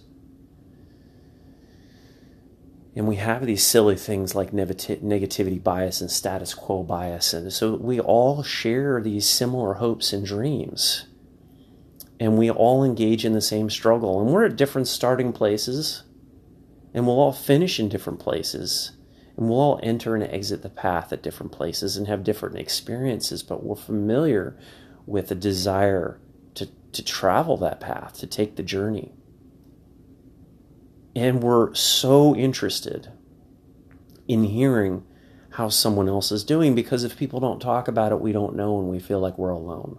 and 2.95 3.07
we 3.07 3.15
have 3.15 3.45
these 3.45 3.63
silly 3.63 3.95
things 3.95 4.35
like 4.35 4.51
negativity 4.51 5.63
bias 5.63 6.01
and 6.01 6.11
status 6.11 6.53
quo 6.53 6.83
bias. 6.83 7.33
And 7.33 7.51
so 7.51 7.75
we 7.75 8.01
all 8.01 8.43
share 8.43 9.01
these 9.01 9.27
similar 9.27 9.75
hopes 9.75 10.11
and 10.11 10.25
dreams. 10.25 11.05
And 12.19 12.37
we 12.37 12.51
all 12.51 12.83
engage 12.83 13.23
in 13.23 13.31
the 13.33 13.41
same 13.41 13.69
struggle. 13.69 14.19
And 14.19 14.31
we're 14.31 14.45
at 14.45 14.57
different 14.57 14.89
starting 14.89 15.31
places. 15.31 16.03
And 16.93 17.07
we'll 17.07 17.19
all 17.19 17.31
finish 17.31 17.79
in 17.79 17.87
different 17.87 18.19
places. 18.19 18.91
And 19.41 19.49
we'll 19.49 19.59
all 19.59 19.79
enter 19.81 20.13
and 20.13 20.23
exit 20.23 20.61
the 20.61 20.69
path 20.69 21.11
at 21.11 21.23
different 21.23 21.51
places 21.51 21.97
and 21.97 22.07
have 22.07 22.23
different 22.23 22.59
experiences. 22.59 23.41
But 23.41 23.63
we're 23.63 23.75
familiar 23.75 24.55
with 25.07 25.29
the 25.29 25.35
desire 25.35 26.19
to, 26.53 26.67
to 26.91 27.03
travel 27.03 27.57
that 27.57 27.79
path, 27.79 28.19
to 28.19 28.27
take 28.27 28.55
the 28.55 28.61
journey. 28.61 29.13
And 31.15 31.41
we're 31.41 31.73
so 31.73 32.35
interested 32.35 33.13
in 34.27 34.43
hearing 34.43 35.03
how 35.53 35.69
someone 35.69 36.07
else 36.07 36.31
is 36.31 36.43
doing 36.43 36.75
because 36.75 37.03
if 37.03 37.17
people 37.17 37.39
don't 37.39 37.59
talk 37.59 37.87
about 37.87 38.11
it, 38.11 38.21
we 38.21 38.31
don't 38.31 38.55
know 38.55 38.77
and 38.77 38.89
we 38.89 38.99
feel 38.99 39.19
like 39.19 39.39
we're 39.39 39.49
alone. 39.49 39.97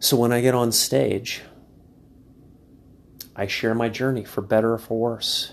So 0.00 0.16
when 0.16 0.32
I 0.32 0.40
get 0.40 0.56
on 0.56 0.72
stage, 0.72 1.42
I 3.36 3.46
share 3.46 3.76
my 3.76 3.88
journey 3.88 4.24
for 4.24 4.40
better 4.40 4.72
or 4.72 4.78
for 4.78 4.98
worse. 4.98 5.52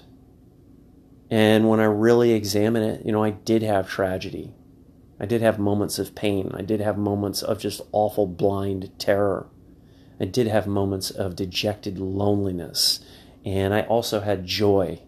And 1.32 1.70
when 1.70 1.80
I 1.80 1.86
really 1.86 2.34
examine 2.34 2.84
it, 2.84 3.06
you 3.06 3.14
know, 3.14 3.24
I 3.24 3.30
did 3.30 3.64
have 3.64 3.90
tragedy. 3.90 4.54
I 5.18 5.26
did 5.26 5.42
have 5.42 5.58
moments 5.58 5.98
of 5.98 6.14
pain. 6.14 6.52
I 6.54 6.62
did 6.62 6.82
have 6.82 6.98
moments 6.98 7.42
of 7.42 7.58
just 7.58 7.80
awful 7.94 8.28
blind 8.28 8.92
terror. 9.00 9.48
I 10.20 10.26
did 10.26 10.48
have 10.48 10.68
moments 10.68 11.10
of 11.10 11.38
dejected 11.38 11.98
loneliness, 11.98 13.00
and 13.46 13.74
I 13.74 13.82
also 13.84 14.20
had 14.20 14.46
joy. 14.46 15.02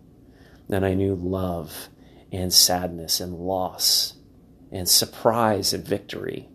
And 0.70 0.86
I 0.86 0.94
knew 0.94 1.14
love 1.14 1.90
and 2.32 2.54
sadness 2.54 3.20
and 3.20 3.36
loss 3.36 4.14
and 4.72 4.88
surprise 4.88 5.74
and 5.74 5.86
victory. 5.86 6.48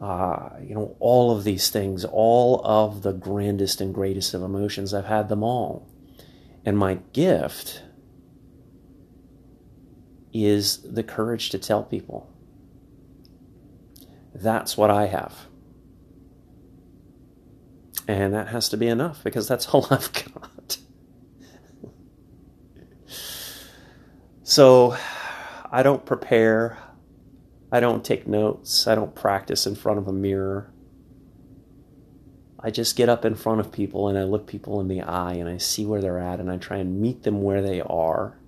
Uh, 0.00 0.50
you 0.62 0.74
know, 0.74 0.96
all 1.00 1.36
of 1.36 1.42
these 1.42 1.70
things, 1.70 2.04
all 2.04 2.64
of 2.64 3.02
the 3.02 3.12
grandest 3.12 3.80
and 3.80 3.92
greatest 3.92 4.32
of 4.32 4.42
emotions, 4.42 4.94
I've 4.94 5.06
had 5.06 5.28
them 5.28 5.42
all. 5.42 5.88
And 6.68 6.76
my 6.76 6.98
gift 7.14 7.82
is 10.34 10.82
the 10.82 11.02
courage 11.02 11.48
to 11.48 11.58
tell 11.58 11.82
people. 11.82 12.30
That's 14.34 14.76
what 14.76 14.90
I 14.90 15.06
have. 15.06 15.46
And 18.06 18.34
that 18.34 18.48
has 18.48 18.68
to 18.68 18.76
be 18.76 18.86
enough 18.86 19.24
because 19.24 19.48
that's 19.48 19.66
all 19.72 19.86
I've 19.90 20.12
got. 20.12 20.76
so 24.42 24.94
I 25.72 25.82
don't 25.82 26.04
prepare. 26.04 26.76
I 27.72 27.80
don't 27.80 28.04
take 28.04 28.26
notes. 28.26 28.86
I 28.86 28.94
don't 28.94 29.14
practice 29.14 29.66
in 29.66 29.74
front 29.74 30.00
of 30.00 30.06
a 30.06 30.12
mirror. 30.12 30.70
I 32.60 32.70
just 32.70 32.96
get 32.96 33.08
up 33.08 33.24
in 33.24 33.34
front 33.34 33.60
of 33.60 33.70
people 33.70 34.08
and 34.08 34.18
I 34.18 34.24
look 34.24 34.46
people 34.46 34.80
in 34.80 34.88
the 34.88 35.02
eye 35.02 35.34
and 35.34 35.48
I 35.48 35.58
see 35.58 35.86
where 35.86 36.00
they're 36.00 36.18
at 36.18 36.40
and 36.40 36.50
I 36.50 36.56
try 36.56 36.78
and 36.78 37.00
meet 37.00 37.22
them 37.22 37.42
where 37.42 37.62
they 37.62 37.80
are 37.80 38.38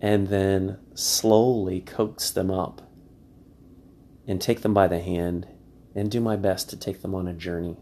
and 0.00 0.28
then 0.28 0.78
slowly 0.94 1.80
coax 1.80 2.30
them 2.30 2.50
up 2.50 2.82
and 4.26 4.40
take 4.40 4.60
them 4.60 4.74
by 4.74 4.86
the 4.86 5.00
hand 5.00 5.48
and 5.94 6.10
do 6.10 6.20
my 6.20 6.36
best 6.36 6.70
to 6.70 6.76
take 6.76 7.02
them 7.02 7.14
on 7.14 7.26
a 7.26 7.32
journey 7.32 7.76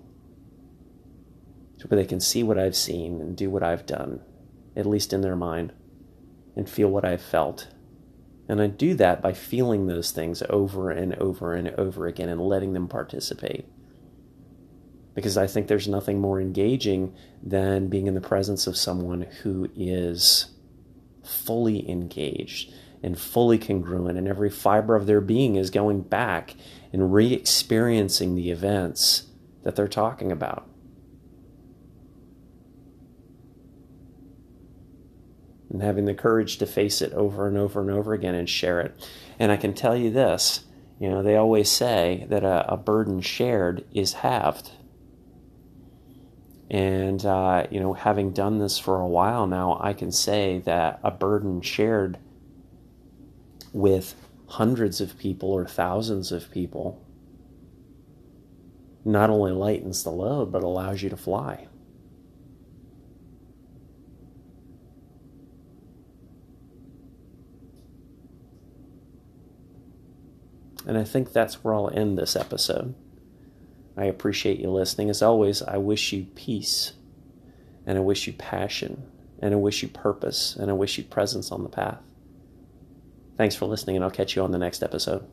so 1.79 1.87
where 1.89 2.01
they 2.01 2.07
can 2.07 2.21
see 2.21 2.43
what 2.43 2.59
I've 2.59 2.77
seen 2.77 3.21
and 3.21 3.37
do 3.37 3.51
what 3.51 3.63
I've 3.63 3.85
done, 3.85 4.21
at 4.75 4.87
least 4.87 5.13
in 5.13 5.21
their 5.21 5.37
mind, 5.37 5.73
and 6.57 6.69
feel 6.69 6.89
what 6.89 7.05
I've 7.05 7.21
felt. 7.21 7.69
And 8.49 8.63
I 8.63 8.69
do 8.69 8.95
that 8.95 9.21
by 9.21 9.33
feeling 9.33 9.87
those 9.87 10.11
things 10.11 10.43
over 10.49 10.91
and 10.91 11.15
over 11.17 11.55
and 11.55 11.69
over 11.71 12.07
again 12.07 12.29
and 12.29 12.41
letting 12.41 12.73
them 12.73 12.89
participate. 12.89 13.67
Because 15.15 15.37
I 15.37 15.47
think 15.47 15.69
there's 15.69 15.87
nothing 15.87 16.21
more 16.21 16.41
engaging 16.41 17.15
than 17.43 17.89
being 17.89 18.07
in 18.07 18.15
the 18.15 18.21
presence 18.21 18.67
of 18.67 18.77
someone 18.77 19.23
who 19.43 19.71
is 19.77 20.47
fully 21.23 21.89
engaged 21.89 22.73
and 23.03 23.19
fully 23.19 23.59
congruent, 23.59 24.19
and 24.19 24.27
every 24.27 24.51
fiber 24.51 24.97
of 24.97 25.07
their 25.07 25.21
being 25.21 25.57
is 25.57 25.71
going 25.71 26.01
back 26.01 26.55
and 26.93 27.13
re 27.13 27.33
experiencing 27.33 28.35
the 28.35 28.51
events 28.51 29.25
that 29.63 29.77
they're 29.77 29.87
talking 29.87 30.33
about. 30.33 30.67
And 35.71 35.83
having 35.83 36.07
the 36.07 36.15
courage 36.15 36.57
to 36.59 36.67
face 36.67 37.03
it 37.03 37.13
over 37.13 37.47
and 37.47 37.59
over 37.59 37.81
and 37.81 37.91
over 37.91 38.15
again 38.15 38.35
and 38.35 38.49
share 38.49 38.81
it. 38.81 39.09
And 39.39 39.53
I 39.53 39.57
can 39.57 39.75
tell 39.75 39.97
you 39.97 40.11
this 40.11 40.65
you 40.99 41.11
know, 41.11 41.23
they 41.23 41.37
always 41.37 41.71
say 41.71 42.27
that 42.31 42.45
a, 42.45 42.73
a 42.73 42.77
burden 42.77 43.21
shared 43.21 43.85
is 43.93 44.15
halved. 44.15 44.71
And, 46.75 47.25
uh, 47.25 47.69
you 47.71 47.79
know, 47.79 47.93
having 47.93 48.33
done 48.33 48.59
this 48.59 48.81
for 48.81 48.99
a 48.99 49.07
while 49.07 49.47
now, 49.47 49.79
I 49.81 49.93
can 49.93 50.11
say 50.11 50.59
that 50.65 50.99
a 51.05 51.11
burden 51.13 51.61
shared 51.61 52.19
with 53.73 54.17
hundreds 54.49 55.01
of 55.01 55.17
people 55.17 55.53
or 55.53 55.67
thousands 55.67 56.33
of 56.33 56.51
people 56.51 57.01
not 59.05 59.31
only 59.31 59.53
lightens 59.53 60.03
the 60.03 60.11
load, 60.11 60.51
but 60.51 60.65
allows 60.65 61.01
you 61.01 61.11
to 61.11 61.17
fly. 61.17 61.69
And 70.89 70.99
I 70.99 71.05
think 71.05 71.33
that's 71.33 71.63
where 71.63 71.73
I'll 71.73 71.91
end 71.91 72.19
this 72.19 72.35
episode. 72.35 72.97
I 73.97 74.05
appreciate 74.05 74.59
you 74.59 74.71
listening. 74.71 75.11
As 75.11 75.23
always, 75.23 75.63
I 75.63 75.77
wish 75.77 76.13
you 76.13 76.27
peace, 76.35 76.95
and 77.87 77.97
I 77.97 78.01
wish 78.01 78.27
you 78.27 78.33
passion, 78.33 79.05
and 79.41 79.55
I 79.55 79.57
wish 79.57 79.83
you 79.83 79.89
purpose, 79.89 80.57
and 80.57 80.71
I 80.71 80.75
wish 80.75 80.99
you 80.99 81.05
presence 81.05 81.53
on 81.53 81.63
the 81.63 81.69
path. 81.69 82.01
Thanks 83.37 83.55
for 83.55 83.67
listening, 83.67 83.97
and 83.97 84.05
I'll 84.05 84.11
catch 84.11 84.37
you 84.37 84.43
on 84.43 84.53
the 84.53 84.59
next 84.59 84.83
episode. 84.83 85.27